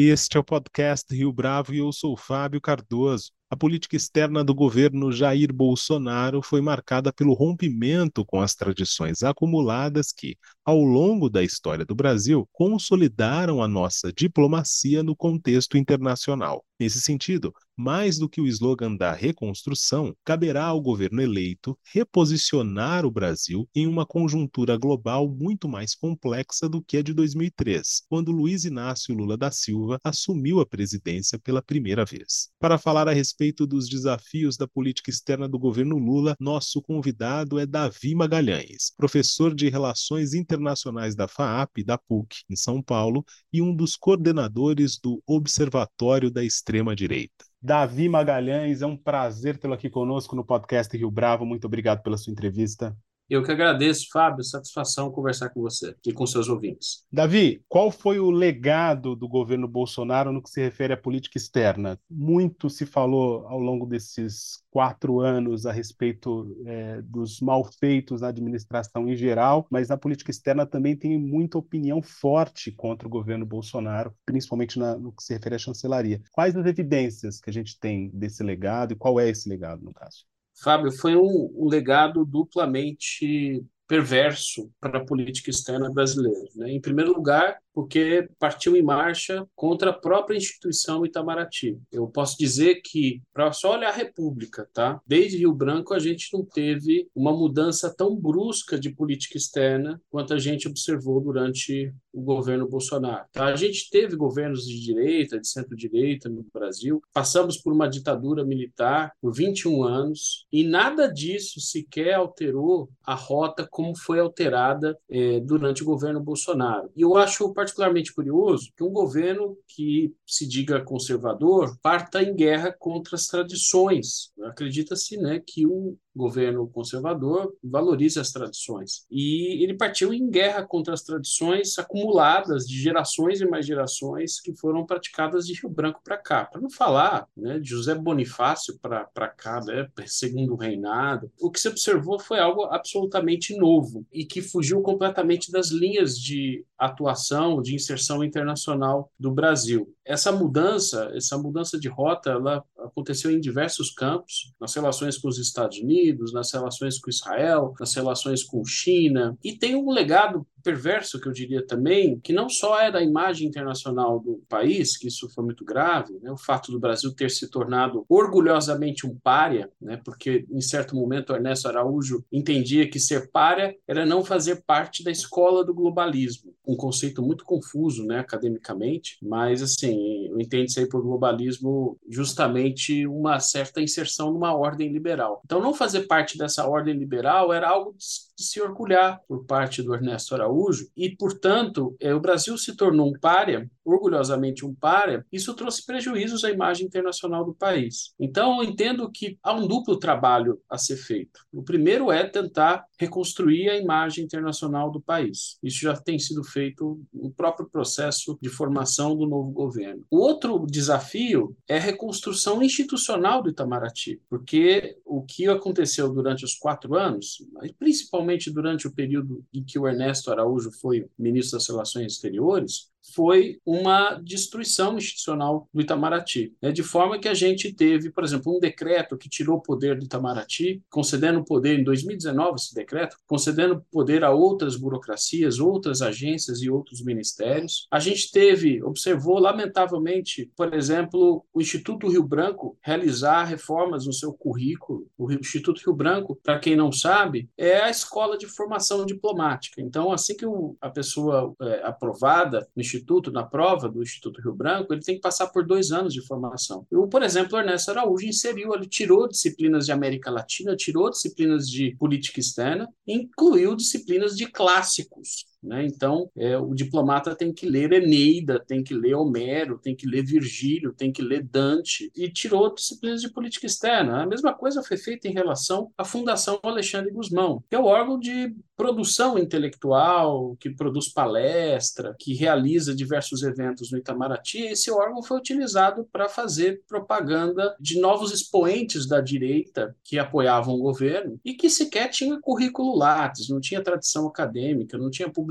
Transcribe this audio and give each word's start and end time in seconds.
Este 0.00 0.36
é 0.36 0.40
o 0.40 0.44
podcast 0.44 1.12
Rio 1.12 1.32
Bravo 1.32 1.74
e 1.74 1.78
eu 1.78 1.90
sou 1.90 2.16
Fábio 2.16 2.60
Cardoso. 2.60 3.32
A 3.50 3.56
política 3.56 3.96
externa 3.96 4.44
do 4.44 4.54
governo 4.54 5.10
Jair 5.10 5.54
Bolsonaro 5.54 6.42
foi 6.42 6.60
marcada 6.60 7.10
pelo 7.10 7.32
rompimento 7.32 8.22
com 8.22 8.42
as 8.42 8.54
tradições 8.54 9.22
acumuladas 9.22 10.12
que, 10.12 10.36
ao 10.62 10.82
longo 10.82 11.30
da 11.30 11.42
história 11.42 11.82
do 11.82 11.94
Brasil, 11.94 12.46
consolidaram 12.52 13.62
a 13.62 13.66
nossa 13.66 14.12
diplomacia 14.12 15.02
no 15.02 15.16
contexto 15.16 15.78
internacional. 15.78 16.62
Nesse 16.78 17.00
sentido, 17.00 17.52
mais 17.76 18.18
do 18.18 18.28
que 18.28 18.40
o 18.40 18.46
slogan 18.46 18.94
da 18.94 19.12
reconstrução, 19.12 20.14
caberá 20.24 20.66
ao 20.66 20.80
governo 20.80 21.22
eleito 21.22 21.76
reposicionar 21.92 23.04
o 23.04 23.10
Brasil 23.10 23.68
em 23.74 23.86
uma 23.86 24.04
conjuntura 24.06 24.76
global 24.76 25.28
muito 25.28 25.68
mais 25.68 25.94
complexa 25.94 26.68
do 26.68 26.82
que 26.82 26.98
a 26.98 27.02
de 27.02 27.12
2003, 27.14 28.02
quando 28.08 28.30
Luiz 28.30 28.64
Inácio 28.64 29.14
Lula 29.14 29.36
da 29.36 29.50
Silva 29.50 29.98
assumiu 30.04 30.60
a 30.60 30.66
presidência 30.66 31.38
pela 31.38 31.62
primeira 31.62 32.04
vez. 32.04 32.50
Para 32.60 32.78
falar 32.78 33.08
a 33.08 33.12
respeito 33.12 33.37
dos 33.66 33.88
desafios 33.88 34.56
da 34.56 34.66
política 34.66 35.10
externa 35.10 35.48
do 35.48 35.58
governo 35.58 35.96
Lula, 35.96 36.34
nosso 36.40 36.82
convidado 36.82 37.58
é 37.58 37.64
Davi 37.64 38.12
Magalhães, 38.12 38.92
professor 38.96 39.54
de 39.54 39.68
Relações 39.68 40.34
Internacionais 40.34 41.14
da 41.14 41.28
FAAP 41.28 41.84
da 41.84 41.96
PUC, 41.96 42.42
em 42.50 42.56
São 42.56 42.82
Paulo, 42.82 43.24
e 43.52 43.62
um 43.62 43.74
dos 43.74 43.94
coordenadores 43.94 44.98
do 44.98 45.22
Observatório 45.24 46.32
da 46.32 46.42
extrema-direita. 46.42 47.44
Davi 47.62 48.08
Magalhães, 48.08 48.82
é 48.82 48.86
um 48.86 48.96
prazer 48.96 49.56
tê-lo 49.56 49.74
aqui 49.74 49.88
conosco 49.88 50.34
no 50.34 50.44
podcast 50.44 50.96
Rio 50.96 51.10
Bravo. 51.10 51.46
Muito 51.46 51.66
obrigado 51.66 52.02
pela 52.02 52.16
sua 52.16 52.32
entrevista. 52.32 52.96
Eu 53.28 53.42
que 53.42 53.52
agradeço, 53.52 54.08
Fábio. 54.10 54.42
Satisfação 54.42 55.10
conversar 55.10 55.50
com 55.50 55.60
você 55.60 55.94
e 56.06 56.12
com 56.12 56.26
seus 56.26 56.48
ouvintes. 56.48 57.04
Davi, 57.12 57.62
qual 57.68 57.90
foi 57.90 58.18
o 58.18 58.30
legado 58.30 59.14
do 59.14 59.28
governo 59.28 59.68
Bolsonaro 59.68 60.32
no 60.32 60.42
que 60.42 60.48
se 60.48 60.60
refere 60.60 60.94
à 60.94 60.96
política 60.96 61.36
externa? 61.36 62.00
Muito 62.10 62.70
se 62.70 62.86
falou 62.86 63.46
ao 63.46 63.58
longo 63.58 63.84
desses 63.84 64.62
quatro 64.70 65.20
anos 65.20 65.66
a 65.66 65.72
respeito 65.72 66.56
é, 66.64 67.02
dos 67.02 67.40
malfeitos 67.40 68.22
na 68.22 68.28
administração 68.28 69.08
em 69.08 69.16
geral, 69.16 69.66
mas 69.70 69.88
na 69.88 69.96
política 69.96 70.30
externa 70.30 70.64
também 70.64 70.96
tem 70.96 71.18
muita 71.18 71.58
opinião 71.58 72.00
forte 72.00 72.72
contra 72.72 73.06
o 73.06 73.10
governo 73.10 73.44
Bolsonaro, 73.44 74.14
principalmente 74.24 74.78
na, 74.78 74.96
no 74.96 75.12
que 75.12 75.22
se 75.22 75.34
refere 75.34 75.56
à 75.56 75.58
chancelaria. 75.58 76.22
Quais 76.32 76.56
as 76.56 76.64
evidências 76.64 77.40
que 77.40 77.50
a 77.50 77.52
gente 77.52 77.78
tem 77.78 78.08
desse 78.10 78.42
legado 78.42 78.92
e 78.92 78.96
qual 78.96 79.20
é 79.20 79.28
esse 79.28 79.48
legado, 79.48 79.84
no 79.84 79.92
caso? 79.92 80.24
Fábio, 80.62 80.90
foi 80.92 81.16
um, 81.16 81.52
um 81.54 81.68
legado 81.68 82.24
duplamente 82.24 83.64
perverso 83.86 84.70
para 84.80 84.98
a 84.98 85.04
política 85.04 85.50
externa 85.50 85.90
brasileira. 85.90 86.48
Né? 86.56 86.72
Em 86.72 86.80
primeiro 86.80 87.12
lugar, 87.12 87.58
porque 87.78 88.28
partiu 88.40 88.76
em 88.76 88.82
marcha 88.82 89.46
contra 89.54 89.90
a 89.90 89.92
própria 89.92 90.36
instituição 90.36 91.06
Itamaraty. 91.06 91.78
Eu 91.92 92.08
posso 92.08 92.36
dizer 92.36 92.80
que, 92.84 93.22
para 93.32 93.52
só 93.52 93.74
olhar 93.74 93.90
a 93.90 93.96
República, 93.96 94.68
tá? 94.74 95.00
desde 95.06 95.38
Rio 95.38 95.54
Branco 95.54 95.94
a 95.94 96.00
gente 96.00 96.26
não 96.32 96.44
teve 96.44 97.08
uma 97.14 97.32
mudança 97.32 97.94
tão 97.96 98.16
brusca 98.16 98.76
de 98.76 98.90
política 98.90 99.38
externa 99.38 100.02
quanto 100.10 100.34
a 100.34 100.40
gente 100.40 100.66
observou 100.66 101.20
durante 101.20 101.94
o 102.12 102.20
governo 102.20 102.68
Bolsonaro. 102.68 103.26
Tá? 103.32 103.44
A 103.44 103.54
gente 103.54 103.88
teve 103.90 104.16
governos 104.16 104.66
de 104.66 104.80
direita, 104.80 105.38
de 105.38 105.46
centro-direita 105.46 106.28
no 106.28 106.44
Brasil, 106.52 107.00
passamos 107.12 107.58
por 107.58 107.72
uma 107.72 107.88
ditadura 107.88 108.44
militar 108.44 109.12
por 109.22 109.32
21 109.32 109.84
anos 109.84 110.46
e 110.50 110.64
nada 110.64 111.06
disso 111.06 111.60
sequer 111.60 112.14
alterou 112.14 112.90
a 113.06 113.14
rota 113.14 113.68
como 113.70 113.96
foi 113.96 114.18
alterada 114.18 114.98
eh, 115.08 115.38
durante 115.38 115.84
o 115.84 115.86
governo 115.86 116.20
Bolsonaro. 116.20 116.90
E 116.96 117.02
eu 117.02 117.16
acho 117.16 117.52
particularmente 117.54 117.67
curioso 118.12 118.70
que 118.76 118.84
um 118.84 118.92
governo 118.92 119.56
que 119.66 120.14
se 120.26 120.46
diga 120.46 120.84
conservador 120.84 121.78
parta 121.82 122.22
em 122.22 122.34
guerra 122.34 122.74
contra 122.78 123.16
as 123.16 123.26
tradições. 123.26 124.32
Acredita-se 124.44 125.16
né, 125.16 125.42
que 125.44 125.66
um 125.66 125.96
governo 126.18 126.68
conservador 126.68 127.54
valoriza 127.62 128.20
as 128.20 128.32
tradições. 128.32 129.06
E 129.10 129.62
ele 129.62 129.74
partiu 129.74 130.12
em 130.12 130.28
guerra 130.28 130.64
contra 130.64 130.92
as 130.92 131.02
tradições 131.02 131.78
acumuladas 131.78 132.66
de 132.66 132.78
gerações 132.78 133.40
e 133.40 133.46
mais 133.46 133.64
gerações 133.64 134.40
que 134.40 134.54
foram 134.54 134.84
praticadas 134.84 135.46
de 135.46 135.54
Rio 135.54 135.70
Branco 135.70 136.00
para 136.02 136.18
cá. 136.18 136.44
Para 136.44 136.60
não 136.60 136.68
falar 136.68 137.26
né, 137.36 137.60
de 137.60 137.68
José 137.68 137.94
Bonifácio 137.94 138.78
para 138.80 139.28
cá, 139.28 139.60
né, 139.64 139.88
segundo 140.06 140.56
reinado, 140.56 141.30
o 141.40 141.50
que 141.50 141.60
se 141.60 141.68
observou 141.68 142.18
foi 142.18 142.40
algo 142.40 142.64
absolutamente 142.64 143.56
novo 143.56 144.04
e 144.12 144.24
que 144.24 144.42
fugiu 144.42 144.82
completamente 144.82 145.52
das 145.52 145.68
linhas 145.68 146.18
de 146.18 146.64
atuação, 146.76 147.62
de 147.62 147.74
inserção 147.74 148.24
internacional 148.24 149.10
do 149.18 149.30
Brasil. 149.30 149.94
Essa 150.04 150.32
mudança, 150.32 151.10
essa 151.14 151.36
mudança 151.36 151.78
de 151.78 151.88
rota, 151.88 152.30
ela 152.30 152.64
aconteceu 152.78 153.30
em 153.30 153.40
diversos 153.40 153.90
campos, 153.90 154.52
nas 154.60 154.74
relações 154.74 155.18
com 155.18 155.28
os 155.28 155.38
Estados 155.38 155.78
Unidos, 155.78 156.32
nas 156.32 156.52
relações 156.52 156.98
com 156.98 157.10
Israel, 157.10 157.74
nas 157.78 157.94
relações 157.94 158.42
com 158.42 158.64
China, 158.64 159.36
e 159.42 159.52
tem 159.52 159.74
um 159.74 159.90
legado 159.90 160.46
perverso, 160.68 161.18
que 161.18 161.26
eu 161.26 161.32
diria 161.32 161.66
também, 161.66 162.20
que 162.20 162.30
não 162.30 162.46
só 162.46 162.78
é 162.78 162.92
da 162.92 163.02
imagem 163.02 163.48
internacional 163.48 164.20
do 164.20 164.42
país, 164.50 164.98
que 164.98 165.08
isso 165.08 165.26
foi 165.30 165.42
muito 165.42 165.64
grave, 165.64 166.18
né? 166.20 166.30
o 166.30 166.36
fato 166.36 166.70
do 166.70 166.78
Brasil 166.78 167.10
ter 167.14 167.30
se 167.30 167.48
tornado 167.48 168.04
orgulhosamente 168.06 169.06
um 169.06 169.16
pária, 169.16 169.70
né? 169.80 169.98
porque 170.04 170.44
em 170.50 170.60
certo 170.60 170.94
momento 170.94 171.32
Ernesto 171.32 171.68
Araújo 171.68 172.22
entendia 172.30 172.86
que 172.86 173.00
ser 173.00 173.30
pária 173.30 173.74
era 173.88 174.04
não 174.04 174.22
fazer 174.22 174.62
parte 174.66 175.02
da 175.02 175.10
escola 175.10 175.64
do 175.64 175.72
globalismo, 175.72 176.52
um 176.66 176.76
conceito 176.76 177.22
muito 177.22 177.44
confuso 177.44 178.04
né, 178.04 178.18
academicamente, 178.18 179.16
mas 179.22 179.62
assim, 179.62 180.28
isso 180.52 180.80
aí 180.80 180.86
por 180.86 181.02
globalismo 181.02 181.98
justamente 182.06 183.06
uma 183.06 183.40
certa 183.40 183.80
inserção 183.80 184.32
numa 184.32 184.54
ordem 184.54 184.92
liberal. 184.92 185.40
Então 185.46 185.62
não 185.62 185.72
fazer 185.72 186.02
parte 186.02 186.36
dessa 186.36 186.68
ordem 186.68 186.94
liberal 186.94 187.54
era 187.54 187.70
algo 187.70 187.94
de 188.38 188.44
se 188.44 188.62
orgulhar 188.62 189.20
por 189.26 189.44
parte 189.44 189.82
do 189.82 189.92
Ernesto 189.92 190.32
Araújo 190.32 190.88
e, 190.96 191.10
portanto, 191.16 191.96
é, 191.98 192.14
o 192.14 192.20
Brasil 192.20 192.56
se 192.56 192.76
tornou 192.76 193.08
um 193.08 193.18
párea, 193.18 193.68
orgulhosamente 193.88 194.64
um 194.64 194.74
párea, 194.74 195.24
isso 195.32 195.54
trouxe 195.54 195.84
prejuízos 195.84 196.44
à 196.44 196.50
imagem 196.50 196.86
internacional 196.86 197.44
do 197.44 197.54
país. 197.54 198.12
Então, 198.18 198.62
eu 198.62 198.68
entendo 198.68 199.10
que 199.10 199.38
há 199.42 199.52
um 199.52 199.66
duplo 199.66 199.98
trabalho 199.98 200.60
a 200.68 200.76
ser 200.76 200.96
feito. 200.96 201.40
O 201.52 201.62
primeiro 201.62 202.10
é 202.12 202.24
tentar 202.24 202.84
reconstruir 202.98 203.68
a 203.68 203.76
imagem 203.76 204.24
internacional 204.24 204.90
do 204.90 205.00
país. 205.00 205.58
Isso 205.62 205.80
já 205.80 205.96
tem 205.96 206.18
sido 206.18 206.44
feito 206.44 207.00
no 207.12 207.30
próprio 207.30 207.68
processo 207.68 208.38
de 208.40 208.48
formação 208.48 209.16
do 209.16 209.26
novo 209.26 209.50
governo. 209.50 210.04
O 210.10 210.18
outro 210.18 210.66
desafio 210.66 211.56
é 211.68 211.76
a 211.76 211.80
reconstrução 211.80 212.62
institucional 212.62 213.42
do 213.42 213.50
Itamaraty, 213.50 214.20
porque 214.28 214.96
o 215.04 215.22
que 215.22 215.46
aconteceu 215.46 216.12
durante 216.12 216.44
os 216.44 216.54
quatro 216.54 216.94
anos, 216.94 217.38
principalmente 217.78 218.50
durante 218.50 218.86
o 218.86 218.92
período 218.92 219.44
em 219.52 219.64
que 219.64 219.78
o 219.78 219.86
Ernesto 219.86 220.30
Araújo 220.30 220.70
foi 220.70 221.06
ministro 221.18 221.58
das 221.58 221.68
Relações 221.68 222.12
Exteriores, 222.12 222.90
foi 223.14 223.58
uma 223.64 224.14
destruição 224.14 224.96
institucional 224.96 225.68
do 225.72 225.80
Itamaraty. 225.80 226.54
Né? 226.60 226.72
De 226.72 226.82
forma 226.82 227.18
que 227.18 227.28
a 227.28 227.34
gente 227.34 227.72
teve, 227.72 228.10
por 228.10 228.24
exemplo, 228.24 228.56
um 228.56 228.60
decreto 228.60 229.16
que 229.16 229.28
tirou 229.28 229.58
o 229.58 229.62
poder 229.62 229.98
do 229.98 230.04
Itamaraty, 230.04 230.82
concedendo 230.90 231.44
poder 231.44 231.78
em 231.78 231.84
2019, 231.84 232.56
esse 232.56 232.74
decreto, 232.74 233.16
concedendo 233.26 233.84
poder 233.90 234.24
a 234.24 234.30
outras 234.30 234.76
burocracias, 234.76 235.58
outras 235.58 236.02
agências 236.02 236.60
e 236.62 236.70
outros 236.70 237.02
ministérios. 237.02 237.86
A 237.90 237.98
gente 237.98 238.30
teve, 238.30 238.82
observou, 238.82 239.38
lamentavelmente, 239.38 240.50
por 240.56 240.74
exemplo, 240.74 241.44
o 241.52 241.60
Instituto 241.60 242.08
Rio 242.08 242.22
Branco 242.22 242.76
realizar 242.82 243.44
reformas 243.44 244.06
no 244.06 244.12
seu 244.12 244.32
currículo. 244.32 245.06
O 245.16 245.30
Instituto 245.32 245.80
Rio 245.84 245.94
Branco, 245.94 246.38
para 246.42 246.58
quem 246.58 246.76
não 246.76 246.92
sabe, 246.92 247.48
é 247.56 247.80
a 247.80 247.90
escola 247.90 248.36
de 248.36 248.46
formação 248.46 249.04
diplomática. 249.04 249.80
Então, 249.80 250.12
assim 250.12 250.36
que 250.36 250.46
a 250.80 250.90
pessoa 250.90 251.54
é 251.60 251.82
aprovada 251.84 252.66
no 252.74 252.80
Instituto, 252.80 252.97
na 253.30 253.42
prova 253.44 253.88
do 253.88 254.02
Instituto 254.02 254.40
Rio 254.40 254.54
Branco, 254.54 254.92
ele 254.92 255.02
tem 255.02 255.16
que 255.16 255.20
passar 255.20 255.48
por 255.48 255.66
dois 255.66 255.90
anos 255.90 256.12
de 256.12 256.24
formação. 256.26 256.86
Eu, 256.90 257.06
por 257.08 257.22
exemplo, 257.22 257.58
Ernesto 257.58 257.90
Araújo 257.90 258.26
inseriu, 258.26 258.74
ele 258.74 258.86
tirou 258.86 259.28
disciplinas 259.28 259.86
de 259.86 259.92
América 259.92 260.30
Latina, 260.30 260.76
tirou 260.76 261.10
disciplinas 261.10 261.68
de 261.68 261.94
política 261.96 262.40
externa, 262.40 262.88
incluiu 263.06 263.74
disciplinas 263.74 264.36
de 264.36 264.46
clássicos. 264.46 265.46
Né? 265.62 265.84
Então, 265.86 266.30
é, 266.36 266.56
o 266.56 266.74
diplomata 266.74 267.34
tem 267.34 267.52
que 267.52 267.68
ler 267.68 267.92
Eneida, 267.92 268.62
tem 268.64 268.82
que 268.82 268.94
ler 268.94 269.14
Homero, 269.14 269.78
tem 269.78 269.94
que 269.94 270.06
ler 270.06 270.24
Virgílio, 270.24 270.94
tem 270.94 271.12
que 271.12 271.22
ler 271.22 271.42
Dante, 271.42 272.10
e 272.16 272.30
tirou 272.30 272.72
disciplinas 272.74 273.20
de 273.20 273.30
política 273.30 273.66
externa. 273.66 274.22
A 274.22 274.26
mesma 274.26 274.54
coisa 274.54 274.82
foi 274.82 274.96
feita 274.96 275.28
em 275.28 275.32
relação 275.32 275.90
à 275.96 276.04
Fundação 276.04 276.60
Alexandre 276.62 277.10
Guzmão, 277.10 277.62
que 277.68 277.74
é 277.74 277.78
o 277.78 277.84
órgão 277.84 278.18
de 278.18 278.54
produção 278.78 279.36
intelectual, 279.36 280.56
que 280.60 280.70
produz 280.70 281.12
palestra, 281.12 282.14
que 282.16 282.32
realiza 282.32 282.94
diversos 282.94 283.42
eventos 283.42 283.90
no 283.90 283.98
Itamaraty, 283.98 284.60
esse 284.60 284.88
órgão 284.88 285.20
foi 285.20 285.36
utilizado 285.36 286.08
para 286.12 286.28
fazer 286.28 286.80
propaganda 286.86 287.74
de 287.80 288.00
novos 288.00 288.32
expoentes 288.32 289.08
da 289.08 289.20
direita 289.20 289.96
que 290.04 290.16
apoiavam 290.16 290.74
o 290.74 290.78
governo 290.78 291.40
e 291.44 291.54
que 291.54 291.68
sequer 291.68 292.08
tinha 292.08 292.40
currículo 292.40 292.96
Lattes, 292.96 293.48
não 293.48 293.60
tinha 293.60 293.82
tradição 293.82 294.28
acadêmica, 294.28 294.96
não 294.96 295.10
tinha 295.10 295.28
publicação. 295.28 295.47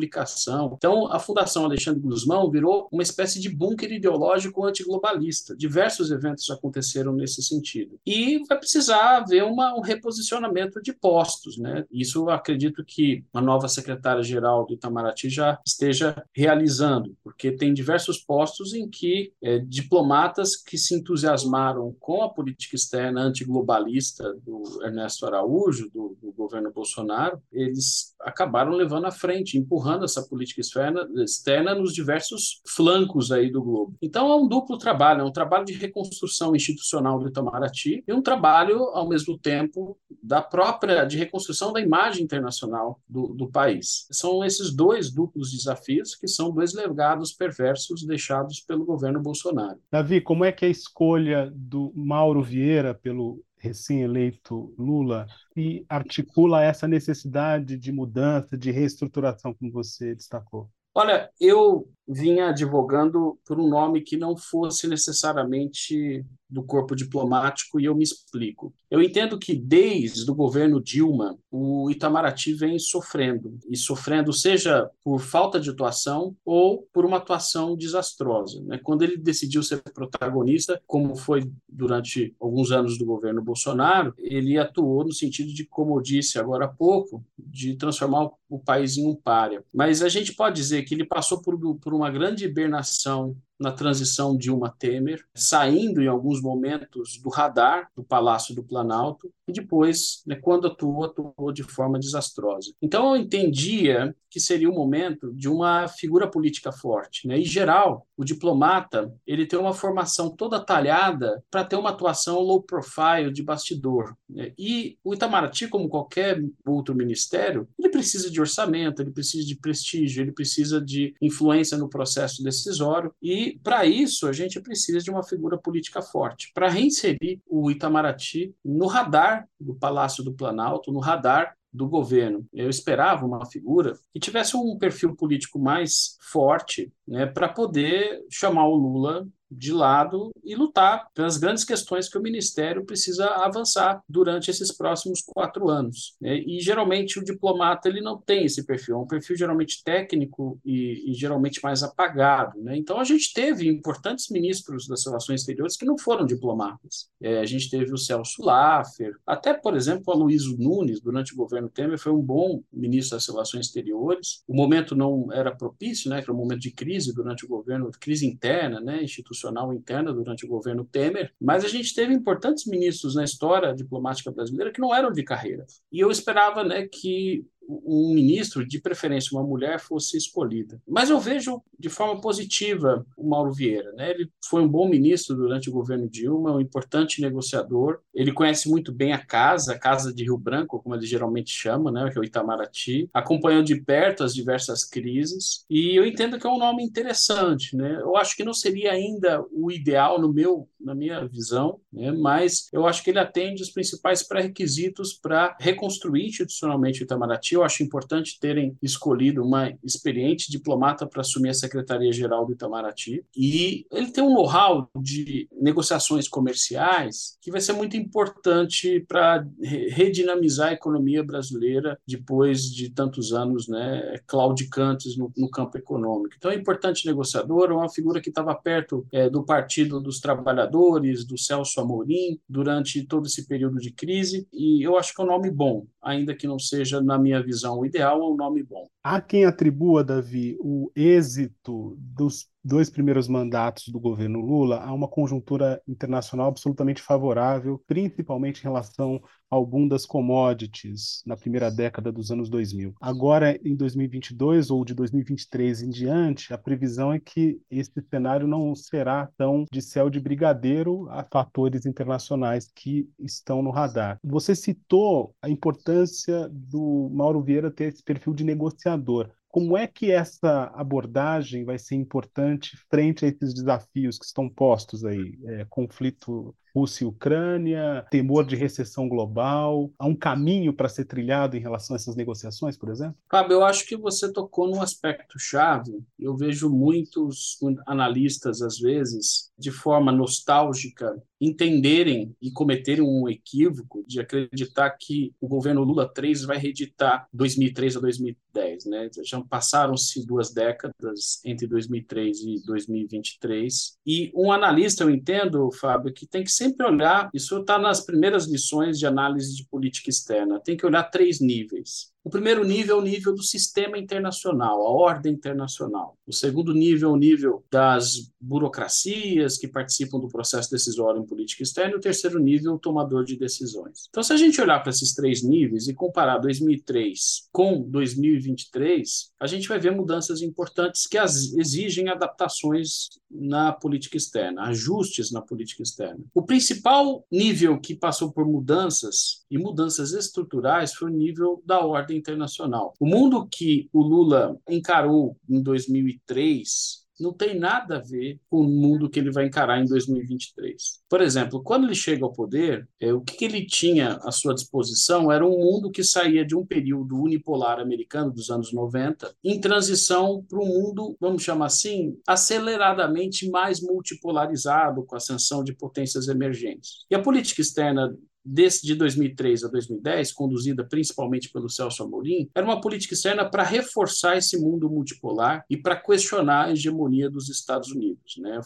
Então, 0.77 1.11
a 1.11 1.19
Fundação 1.19 1.65
Alexandre 1.65 1.99
Guzmão 1.99 2.49
virou 2.49 2.87
uma 2.91 3.03
espécie 3.03 3.39
de 3.39 3.49
bunker 3.49 3.91
ideológico 3.91 4.65
antiglobalista. 4.65 5.55
Diversos 5.55 6.11
eventos 6.11 6.49
aconteceram 6.49 7.13
nesse 7.13 7.41
sentido. 7.41 7.99
E 8.05 8.43
vai 8.47 8.57
precisar 8.57 9.17
haver 9.17 9.43
uma, 9.43 9.75
um 9.75 9.81
reposicionamento 9.81 10.81
de 10.81 10.93
postos. 10.93 11.57
Né? 11.57 11.85
Isso 11.91 12.29
acredito 12.29 12.83
que 12.85 13.23
a 13.33 13.41
nova 13.41 13.67
secretária-geral 13.67 14.65
do 14.65 14.73
Itamaraty 14.73 15.29
já 15.29 15.59
esteja 15.65 16.23
realizando, 16.33 17.15
porque 17.23 17.51
tem 17.51 17.73
diversos 17.73 18.17
postos 18.19 18.73
em 18.73 18.87
que 18.89 19.31
é, 19.41 19.59
diplomatas 19.59 20.55
que 20.55 20.77
se 20.77 20.95
entusiasmaram 20.95 21.95
com 21.99 22.23
a 22.23 22.29
política 22.29 22.75
externa 22.75 23.21
antiglobalista 23.21 24.33
do 24.45 24.83
Ernesto 24.83 25.25
Araújo, 25.25 25.89
do, 25.93 26.17
do 26.21 26.31
governo 26.31 26.71
Bolsonaro, 26.71 27.41
eles 27.51 28.15
acabaram 28.27 28.73
levando 28.73 29.05
à 29.05 29.11
frente, 29.11 29.57
empurrando 29.57 30.03
essa 30.03 30.21
política 30.21 30.59
externa, 30.59 31.07
externa 31.23 31.73
nos 31.73 31.93
diversos 31.93 32.61
flancos 32.67 33.31
aí 33.31 33.49
do 33.49 33.63
globo. 33.63 33.95
Então 34.01 34.29
é 34.29 34.35
um 34.35 34.47
duplo 34.47 34.77
trabalho, 34.77 35.21
é 35.21 35.23
um 35.23 35.31
trabalho 35.31 35.65
de 35.65 35.73
reconstrução 35.73 36.55
institucional 36.55 37.19
do 37.19 37.29
Itamaraty 37.29 38.03
e 38.05 38.13
um 38.13 38.21
trabalho, 38.21 38.83
ao 38.89 39.07
mesmo 39.07 39.37
tempo, 39.37 39.97
da 40.21 40.41
própria 40.41 41.05
de 41.05 41.17
reconstrução 41.17 41.71
da 41.71 41.79
imagem 41.79 42.23
internacional 42.23 42.99
do, 43.07 43.27
do 43.27 43.49
país. 43.49 44.07
São 44.11 44.43
esses 44.43 44.73
dois 44.73 45.09
duplos 45.09 45.51
desafios 45.51 46.13
que 46.15 46.27
são 46.27 46.51
dois 46.51 46.73
legados 46.73 47.31
perversos 47.31 48.05
deixados 48.05 48.59
pelo 48.59 48.85
governo 48.85 49.21
Bolsonaro. 49.21 49.79
Davi, 49.89 50.19
como 50.19 50.43
é 50.43 50.51
que 50.51 50.65
é 50.65 50.67
a 50.67 50.71
escolha 50.71 51.51
do 51.55 51.93
Mauro 51.95 52.43
Vieira 52.43 52.93
pelo 52.93 53.41
recém-eleito 53.57 54.73
Lula 54.77 55.27
e 55.55 55.85
articula 55.89 56.63
essa 56.63 56.87
necessidade 56.87 57.77
de 57.77 57.91
mudança, 57.91 58.57
de 58.57 58.71
reestruturação, 58.71 59.53
como 59.53 59.71
você 59.71 60.13
destacou? 60.15 60.69
Olha, 60.93 61.29
eu 61.39 61.87
vinha 62.07 62.49
advogando 62.49 63.37
por 63.45 63.59
um 63.59 63.69
nome 63.69 64.01
que 64.01 64.17
não 64.17 64.35
fosse 64.35 64.87
necessariamente 64.87 66.25
do 66.49 66.63
corpo 66.63 66.95
diplomático 66.95 67.79
e 67.79 67.85
eu 67.85 67.95
me 67.95 68.03
explico. 68.03 68.73
Eu 68.89 69.01
entendo 69.01 69.37
que 69.37 69.53
desde 69.53 70.29
o 70.29 70.35
governo 70.35 70.81
Dilma, 70.81 71.37
o 71.51 71.89
Itamaraty 71.91 72.53
vem 72.53 72.79
sofrendo, 72.79 73.57
e 73.69 73.75
sofrendo 73.75 74.31
seja 74.31 74.89
por 75.03 75.19
falta 75.19 75.59
de 75.59 75.69
atuação 75.69 76.35
ou 76.45 76.87
por 76.93 77.05
uma 77.05 77.17
atuação 77.17 77.75
desastrosa. 77.75 78.61
Né? 78.63 78.79
Quando 78.81 79.03
ele 79.03 79.17
decidiu 79.17 79.61
ser 79.61 79.81
protagonista, 79.93 80.81
como 80.87 81.15
foi 81.15 81.51
durante 81.67 82.35
alguns 82.39 82.71
anos 82.71 82.97
do 82.97 83.05
governo 83.05 83.41
Bolsonaro, 83.41 84.13
ele 84.17 84.57
atuou 84.57 85.03
no 85.03 85.11
sentido 85.11 85.53
de, 85.53 85.65
como 85.65 85.97
eu 85.97 86.01
disse 86.01 86.39
agora 86.39 86.65
há 86.65 86.69
pouco, 86.69 87.23
de 87.37 87.75
transformar 87.75 88.29
o 88.49 88.59
país 88.59 88.97
em 88.97 89.05
um 89.05 89.15
párea. 89.15 89.63
Mas 89.73 90.01
a 90.01 90.09
gente 90.09 90.33
pode 90.33 90.55
dizer 90.55 90.83
que 90.83 90.95
ele 90.95 91.05
passou 91.05 91.41
por, 91.41 91.57
por 91.77 91.93
uma 91.93 92.09
grande 92.09 92.45
hibernação 92.45 93.35
na 93.59 93.71
transição 93.71 94.37
Dilma-Temer, 94.37 95.25
saindo 95.33 96.01
em 96.01 96.07
alguns 96.07 96.41
momentos 96.41 97.19
do 97.21 97.29
radar 97.29 97.89
do 97.95 98.03
Palácio 98.03 98.55
do 98.55 98.63
Planalto, 98.63 99.31
e 99.47 99.53
depois, 99.53 100.21
né, 100.25 100.35
quando 100.35 100.67
atuou, 100.67 101.05
atuou 101.05 101.51
de 101.51 101.63
forma 101.63 101.97
desastrosa. 101.97 102.73
Então, 102.81 103.15
eu 103.15 103.21
entendia 103.21 104.13
que 104.29 104.39
seria 104.39 104.69
o 104.69 104.75
momento 104.75 105.33
de 105.33 105.47
uma 105.47 105.87
figura 105.87 106.29
política 106.29 106.71
forte. 106.71 107.27
Né? 107.27 107.39
Em 107.39 107.45
geral, 107.45 108.05
o 108.15 108.25
diplomata 108.25 109.11
ele 109.25 109.45
tem 109.45 109.57
uma 109.57 109.73
formação 109.73 110.29
toda 110.29 110.59
talhada 110.59 111.41
para 111.49 111.63
ter 111.63 111.75
uma 111.75 111.89
atuação 111.89 112.39
low 112.39 112.61
profile 112.61 113.31
de 113.31 113.41
bastidor. 113.41 114.15
Né? 114.29 114.53
E 114.57 114.97
o 115.03 115.13
Itamaraty, 115.13 115.67
como 115.67 115.89
qualquer 115.89 116.43
outro 116.65 116.93
ministério, 116.93 117.67
ele 117.79 117.89
precisa 117.89 118.29
de 118.29 118.39
orçamento, 118.39 119.01
ele 119.01 119.11
precisa 119.11 119.47
de 119.47 119.55
prestígio, 119.55 120.21
ele 120.21 120.31
precisa 120.31 120.81
de 120.81 121.15
influência 121.21 121.77
no 121.77 121.89
processo 121.89 122.43
decisório 122.43 123.13
e 123.21 123.46
para 123.63 123.85
isso, 123.85 124.27
a 124.27 124.33
gente 124.33 124.59
precisa 124.59 124.99
de 124.99 125.09
uma 125.09 125.23
figura 125.23 125.57
política 125.57 126.01
forte 126.01 126.51
para 126.53 126.69
reinserir 126.69 127.39
o 127.47 127.69
Itamaraty 127.69 128.53
no 128.63 128.87
radar 128.87 129.47
do 129.59 129.75
Palácio 129.75 130.23
do 130.23 130.33
Planalto, 130.33 130.91
no 130.91 130.99
radar 130.99 131.55
do 131.71 131.87
governo. 131.87 132.45
Eu 132.53 132.69
esperava 132.69 133.25
uma 133.25 133.45
figura 133.45 133.93
que 134.13 134.19
tivesse 134.19 134.57
um 134.57 134.77
perfil 134.77 135.15
político 135.15 135.59
mais 135.59 136.17
forte, 136.31 136.91
né, 137.07 137.25
para 137.25 137.47
poder 137.47 138.21
chamar 138.29 138.67
o 138.67 138.75
Lula 138.75 139.27
de 139.49 139.71
lado 139.71 140.31
e 140.43 140.55
lutar 140.55 141.07
pelas 141.13 141.37
grandes 141.37 141.63
questões 141.63 142.09
que 142.09 142.17
o 142.17 142.21
Ministério 142.21 142.85
precisa 142.85 143.27
avançar 143.27 144.01
durante 144.07 144.51
esses 144.51 144.71
próximos 144.71 145.21
quatro 145.21 145.69
anos. 145.69 146.15
Né? 146.19 146.39
E 146.39 146.59
geralmente 146.59 147.19
o 147.19 147.23
diplomata 147.23 147.87
ele 147.87 148.01
não 148.01 148.19
tem 148.19 148.45
esse 148.45 148.65
perfil, 148.65 148.95
é 148.95 148.99
um 148.99 149.07
perfil 149.07 149.35
geralmente 149.37 149.83
técnico 149.83 150.59
e, 150.65 151.11
e 151.11 151.13
geralmente 151.13 151.61
mais 151.63 151.81
apagado. 151.83 152.61
Né? 152.61 152.77
Então 152.77 152.99
a 152.99 153.03
gente 153.03 153.33
teve 153.33 153.67
importantes 153.69 154.29
ministros 154.29 154.87
das 154.87 155.05
relações 155.05 155.41
exteriores 155.41 155.77
que 155.77 155.85
não 155.85 155.97
foram 155.97 156.25
diplomatas. 156.25 157.09
É, 157.21 157.39
a 157.39 157.45
gente 157.45 157.69
teve 157.69 157.93
o 157.93 157.97
Celso 157.97 158.43
Laffer, 158.43 159.15
até 159.25 159.53
por 159.53 159.75
exemplo 159.75 160.03
o 160.07 160.11
Aloysio 160.11 160.57
Nunes 160.57 160.99
durante 160.99 161.33
o 161.33 161.37
governo 161.37 161.69
Temer 161.69 161.97
foi 161.97 162.11
um 162.11 162.21
bom 162.21 162.61
ministro 162.71 163.17
das 163.17 163.27
relações 163.27 163.67
exteriores. 163.67 164.43
O 164.47 164.55
momento 164.55 164.95
não 164.95 165.31
era 165.31 165.55
propício, 165.55 166.09
né? 166.09 166.19
Era 166.19 166.33
um 166.33 166.37
momento 166.37 166.61
de 166.61 166.71
crise 166.71 167.13
durante 167.13 167.45
o 167.45 167.47
governo, 167.47 167.89
crise 167.99 168.25
interna, 168.25 168.79
né? 168.79 169.03
Institucional 169.03 169.36
institucional 169.37 169.71
interna 169.71 170.11
durante 170.11 170.45
o 170.45 170.49
governo 170.49 170.83
Temer, 170.83 171.31
mas 171.39 171.63
a 171.63 171.67
gente 171.67 171.93
teve 171.93 172.13
importantes 172.13 172.65
ministros 172.65 173.15
na 173.15 173.23
história 173.23 173.73
diplomática 173.73 174.31
brasileira 174.31 174.71
que 174.71 174.81
não 174.81 174.93
eram 174.93 175.11
de 175.11 175.23
carreira. 175.23 175.65
E 175.91 175.99
eu 175.99 176.09
esperava 176.09 176.63
né, 176.63 176.87
que 176.87 177.45
um 177.67 178.13
ministro, 178.13 178.65
de 178.65 178.79
preferência 178.79 179.37
uma 179.37 179.45
mulher, 179.45 179.79
fosse 179.79 180.17
escolhida. 180.17 180.81
Mas 180.87 181.09
eu 181.09 181.19
vejo 181.19 181.61
de 181.77 181.89
forma 181.89 182.19
positiva 182.21 183.05
o 183.17 183.27
Mauro 183.27 183.51
Vieira. 183.51 183.91
Né? 183.93 184.11
Ele 184.11 184.29
foi 184.49 184.61
um 184.61 184.67
bom 184.67 184.87
ministro 184.87 185.35
durante 185.35 185.69
o 185.69 185.73
governo 185.73 186.09
Dilma, 186.09 186.55
um 186.55 186.61
importante 186.61 187.21
negociador. 187.21 187.99
Ele 188.13 188.31
conhece 188.31 188.69
muito 188.69 188.91
bem 188.91 189.13
a 189.13 189.23
casa, 189.23 189.73
a 189.73 189.79
casa 189.79 190.13
de 190.13 190.23
Rio 190.23 190.37
Branco, 190.37 190.81
como 190.81 190.95
ele 190.95 191.05
geralmente 191.05 191.51
chama, 191.51 191.91
né? 191.91 192.09
que 192.09 192.17
é 192.17 192.21
o 192.21 192.23
Itamaraty. 192.23 193.09
Acompanhou 193.13 193.61
de 193.61 193.75
perto 193.81 194.23
as 194.23 194.33
diversas 194.33 194.83
crises 194.85 195.65
e 195.69 195.95
eu 195.95 196.05
entendo 196.05 196.39
que 196.39 196.47
é 196.47 196.49
um 196.49 196.57
nome 196.57 196.83
interessante. 196.83 197.75
Né? 197.75 197.99
Eu 198.01 198.15
acho 198.15 198.35
que 198.35 198.43
não 198.43 198.53
seria 198.53 198.91
ainda 198.93 199.43
o 199.51 199.71
ideal 199.71 200.19
no 200.19 200.31
meu, 200.31 200.69
na 200.79 200.95
minha 200.95 201.27
visão, 201.27 201.79
né? 201.91 202.11
mas 202.11 202.69
eu 202.71 202.87
acho 202.87 203.03
que 203.03 203.09
ele 203.09 203.19
atende 203.19 203.61
os 203.61 203.69
principais 203.69 204.23
pré-requisitos 204.23 205.13
para 205.13 205.55
reconstruir 205.59 206.27
institucionalmente 206.27 207.01
o 207.01 207.03
Itamaraty 207.03 207.56
eu 207.57 207.63
acho 207.63 207.83
importante 207.83 208.39
terem 208.39 208.77
escolhido 208.81 209.43
uma 209.43 209.73
experiente 209.83 210.51
diplomata 210.51 211.05
para 211.05 211.21
assumir 211.21 211.49
a 211.49 211.53
Secretaria-Geral 211.53 212.45
do 212.45 212.53
Itamaraty. 212.53 213.23
E 213.35 213.85
ele 213.91 214.11
tem 214.11 214.23
um 214.23 214.33
know-how 214.33 214.89
de 214.99 215.47
negociações 215.51 216.27
comerciais 216.27 217.37
que 217.41 217.51
vai 217.51 217.61
ser 217.61 217.73
muito 217.73 217.97
importante 217.97 219.03
para 219.07 219.45
redinamizar 219.61 220.69
a 220.69 220.73
economia 220.73 221.23
brasileira 221.23 221.99
depois 222.07 222.63
de 222.63 222.89
tantos 222.89 223.33
anos 223.33 223.67
né, 223.67 224.19
claudicantes 224.25 225.17
no, 225.17 225.31
no 225.37 225.49
campo 225.49 225.77
econômico. 225.77 226.35
Então 226.37 226.51
é 226.51 226.55
importante 226.55 227.05
negociador, 227.05 227.69
é 227.69 227.73
uma 227.73 227.89
figura 227.89 228.21
que 228.21 228.29
estava 228.29 228.53
perto 228.55 229.05
é, 229.11 229.29
do 229.29 229.43
Partido 229.43 229.99
dos 229.99 230.19
Trabalhadores, 230.19 231.25
do 231.25 231.37
Celso 231.37 231.79
Amorim, 231.79 232.39
durante 232.47 233.03
todo 233.03 233.25
esse 233.27 233.47
período 233.47 233.77
de 233.77 233.91
crise, 233.91 234.47
e 234.53 234.85
eu 234.85 234.97
acho 234.97 235.13
que 235.13 235.21
é 235.21 235.23
um 235.23 235.27
nome 235.27 235.49
bom, 235.49 235.85
ainda 236.07 236.33
que 236.33 236.47
não 236.47 236.57
seja, 236.57 237.01
na 237.01 237.19
minha 237.19 237.43
visão, 237.43 237.79
o 237.79 237.85
ideal 237.85 238.21
ou 238.21 238.33
um 238.33 238.37
nome 238.37 238.63
bom. 238.63 238.87
Há 239.03 239.19
quem 239.19 239.45
atribua, 239.45 240.03
Davi, 240.03 240.57
o 240.59 240.91
êxito 240.95 241.95
dos 241.99 242.47
dois 242.63 242.89
primeiros 242.89 243.27
mandatos 243.27 243.89
do 243.89 243.99
governo 243.99 244.39
Lula 244.39 244.81
a 244.81 244.93
uma 244.93 245.07
conjuntura 245.07 245.81
internacional 245.87 246.47
absolutamente 246.47 247.01
favorável, 247.01 247.83
principalmente 247.85 248.59
em 248.59 248.63
relação 248.63 249.21
ao 249.49 249.65
boom 249.65 249.87
das 249.87 250.05
commodities 250.05 251.21
na 251.25 251.37
primeira 251.37 251.71
década 251.71 252.11
dos 252.11 252.31
anos 252.31 252.49
2000. 252.49 252.95
Agora, 253.01 253.57
em 253.63 253.75
2022 253.75 254.69
ou 254.69 254.83
de 254.83 254.93
2023 254.93 255.83
em 255.83 255.89
diante, 255.89 256.53
a 256.53 256.57
previsão 256.57 257.13
é 257.13 257.19
que 257.19 257.59
esse 257.69 257.91
cenário 258.09 258.47
não 258.47 258.75
será 258.75 259.29
tão 259.37 259.65
de 259.71 259.81
céu 259.81 260.09
de 260.09 260.19
brigadeiro 260.19 261.07
a 261.09 261.23
fatores 261.23 261.85
internacionais 261.85 262.71
que 262.73 263.09
estão 263.19 263.61
no 263.61 263.71
radar. 263.71 264.19
Você 264.23 264.55
citou 264.55 265.33
a 265.41 265.49
importância 265.49 266.49
do 266.51 267.09
Mauro 267.13 267.41
Vieira 267.41 267.71
ter 267.71 267.85
esse 267.85 268.03
perfil 268.03 268.33
de 268.33 268.43
negociador. 268.43 269.29
Como 269.49 269.77
é 269.77 269.87
que 269.87 270.11
essa 270.11 270.65
abordagem 270.75 271.63
vai 271.63 271.79
ser 271.79 271.95
importante 271.95 272.77
frente 272.89 273.25
a 273.25 273.27
esses 273.27 273.53
desafios 273.53 274.19
que 274.19 274.25
estão 274.25 274.49
postos 274.49 275.03
aí? 275.03 275.39
É, 275.45 275.65
conflito 275.69 276.55
Rússia 276.77 277.05
e 277.05 277.07
Ucrânia, 277.07 278.05
temor 278.11 278.45
de 278.45 278.55
recessão 278.55 279.09
global? 279.09 279.89
Há 279.97 280.05
um 280.05 280.15
caminho 280.15 280.71
para 280.71 280.87
ser 280.87 281.05
trilhado 281.05 281.57
em 281.57 281.59
relação 281.59 281.95
a 281.95 281.97
essas 281.97 282.15
negociações, 282.15 282.77
por 282.77 282.89
exemplo? 282.89 283.15
Fábio, 283.29 283.53
eu 283.53 283.65
acho 283.65 283.85
que 283.87 283.97
você 283.97 284.31
tocou 284.31 284.67
num 284.67 284.81
aspecto 284.81 285.39
chave. 285.39 285.99
Eu 286.19 286.35
vejo 286.35 286.69
muitos 286.69 287.57
analistas, 287.87 288.61
às 288.61 288.77
vezes, 288.77 289.51
de 289.57 289.71
forma 289.71 290.11
nostálgica, 290.11 291.15
entenderem 291.39 292.35
e 292.41 292.51
cometerem 292.51 293.03
um 293.03 293.27
equívoco 293.29 294.03
de 294.07 294.19
acreditar 294.19 294.89
que 294.91 295.33
o 295.39 295.47
governo 295.47 295.83
Lula 295.83 296.11
3 296.11 296.43
vai 296.43 296.57
reeditar 296.57 297.27
2003 297.31 297.97
a 297.97 297.99
2010, 297.99 298.85
né? 298.85 299.09
Já 299.23 299.41
passaram-se 299.41 300.25
duas 300.25 300.53
décadas 300.53 301.39
entre 301.45 301.67
2003 301.67 302.39
e 302.41 302.65
2023. 302.65 303.97
E 304.05 304.31
um 304.35 304.51
analista, 304.51 305.03
eu 305.03 305.09
entendo, 305.09 305.71
Fábio, 305.71 306.13
que 306.13 306.25
tem 306.25 306.43
que 306.43 306.51
sempre 306.51 306.85
olhar, 306.85 307.29
isso 307.33 307.57
está 307.57 307.77
nas 307.77 308.01
primeiras 308.05 308.47
lições 308.47 308.97
de 308.97 309.05
análise 309.05 309.55
de 309.55 309.65
política 309.67 310.09
externa, 310.09 310.59
tem 310.59 310.75
que 310.75 310.85
olhar 310.85 311.03
três 311.03 311.39
níveis. 311.39 312.11
O 312.27 312.29
primeiro 312.29 312.65
nível 312.65 312.97
é 312.97 312.99
o 312.99 313.01
nível 313.01 313.33
do 313.33 313.41
sistema 313.41 313.97
internacional, 313.97 314.81
a 314.81 314.89
ordem 314.89 315.31
internacional. 315.31 316.17
O 316.27 316.33
segundo 316.33 316.73
nível 316.73 317.11
é 317.11 317.13
o 317.13 317.15
nível 317.15 317.63
das 317.71 318.29
burocracias 318.37 319.57
que 319.57 319.65
participam 319.65 320.19
do 320.19 320.27
processo 320.27 320.69
decisório 320.69 321.21
em 321.21 321.25
política 321.25 321.63
externa. 321.63 321.93
E 321.93 321.95
o 321.95 322.01
terceiro 322.01 322.37
nível, 322.37 322.73
o 322.73 322.79
tomador 322.79 323.23
de 323.23 323.37
decisões. 323.37 324.07
Então, 324.09 324.21
se 324.21 324.33
a 324.33 324.35
gente 324.35 324.59
olhar 324.59 324.81
para 324.81 324.89
esses 324.89 325.13
três 325.13 325.41
níveis 325.41 325.87
e 325.87 325.93
comparar 325.93 326.39
2003 326.39 327.47
com 327.49 327.81
2023, 327.81 329.31
a 329.39 329.47
gente 329.47 329.69
vai 329.69 329.79
ver 329.79 329.95
mudanças 329.95 330.41
importantes 330.41 331.07
que 331.07 331.17
exigem 331.17 332.09
adaptações 332.09 333.07
na 333.31 333.71
política 333.71 334.17
externa, 334.17 334.63
ajustes 334.63 335.31
na 335.31 335.41
política 335.41 335.81
externa. 335.81 336.19
O 336.33 336.41
principal 336.41 337.25
nível 337.31 337.79
que 337.79 337.95
passou 337.95 338.33
por 338.33 338.45
mudanças 338.45 339.45
e 339.49 339.57
mudanças 339.57 340.13
estruturais 340.13 340.93
foi 340.93 341.09
o 341.09 341.13
nível 341.13 341.61
da 341.65 341.79
ordem 341.85 342.17
internacional. 342.17 342.93
O 342.99 343.05
mundo 343.05 343.47
que 343.47 343.89
o 343.93 344.01
Lula 344.01 344.57
encarou 344.67 345.37
em 345.49 345.61
2003 345.61 347.07
não 347.19 347.33
tem 347.33 347.57
nada 347.57 347.97
a 347.97 348.01
ver 348.01 348.39
com 348.49 348.61
o 348.61 348.63
mundo 348.63 349.09
que 349.09 349.19
ele 349.19 349.31
vai 349.31 349.45
encarar 349.45 349.79
em 349.79 349.85
2023. 349.85 351.01
Por 351.09 351.21
exemplo, 351.21 351.61
quando 351.63 351.85
ele 351.85 351.95
chega 351.95 352.23
ao 352.23 352.33
poder, 352.33 352.87
é, 352.99 353.13
o 353.13 353.21
que, 353.21 353.37
que 353.37 353.45
ele 353.45 353.65
tinha 353.65 354.19
à 354.23 354.31
sua 354.31 354.53
disposição 354.53 355.31
era 355.31 355.45
um 355.45 355.57
mundo 355.57 355.91
que 355.91 356.03
saía 356.03 356.45
de 356.45 356.55
um 356.55 356.65
período 356.65 357.19
unipolar 357.19 357.79
americano 357.79 358.31
dos 358.31 358.49
anos 358.49 358.71
90 358.71 359.33
em 359.43 359.59
transição 359.59 360.45
para 360.47 360.59
um 360.59 360.65
mundo, 360.65 361.17
vamos 361.19 361.43
chamar 361.43 361.67
assim, 361.67 362.17
aceleradamente 362.27 363.49
mais 363.49 363.81
multipolarizado, 363.81 365.03
com 365.03 365.15
a 365.15 365.17
ascensão 365.17 365.63
de 365.63 365.73
potências 365.73 366.27
emergentes. 366.27 367.05
E 367.09 367.15
a 367.15 367.21
política 367.21 367.61
externa 367.61 368.15
desse, 368.47 368.85
de 368.85 368.95
2003 368.95 369.65
a 369.65 369.67
2010, 369.67 370.31
conduzida 370.31 370.83
principalmente 370.83 371.49
pelo 371.51 371.69
Celso 371.69 372.03
Amorim, 372.03 372.49
era 372.55 372.65
uma 372.65 372.79
política 372.79 373.13
externa 373.13 373.49
para 373.49 373.63
reforçar 373.63 374.37
esse 374.37 374.57
mundo 374.57 374.89
multipolar 374.89 375.65
e 375.69 375.75
para 375.75 375.95
questionar 375.95 376.65
a 376.65 376.71
hegemonia 376.71 377.29
dos 377.29 377.49
Estados 377.49 377.91
Unidos, 377.91 378.37
né? 378.37 378.61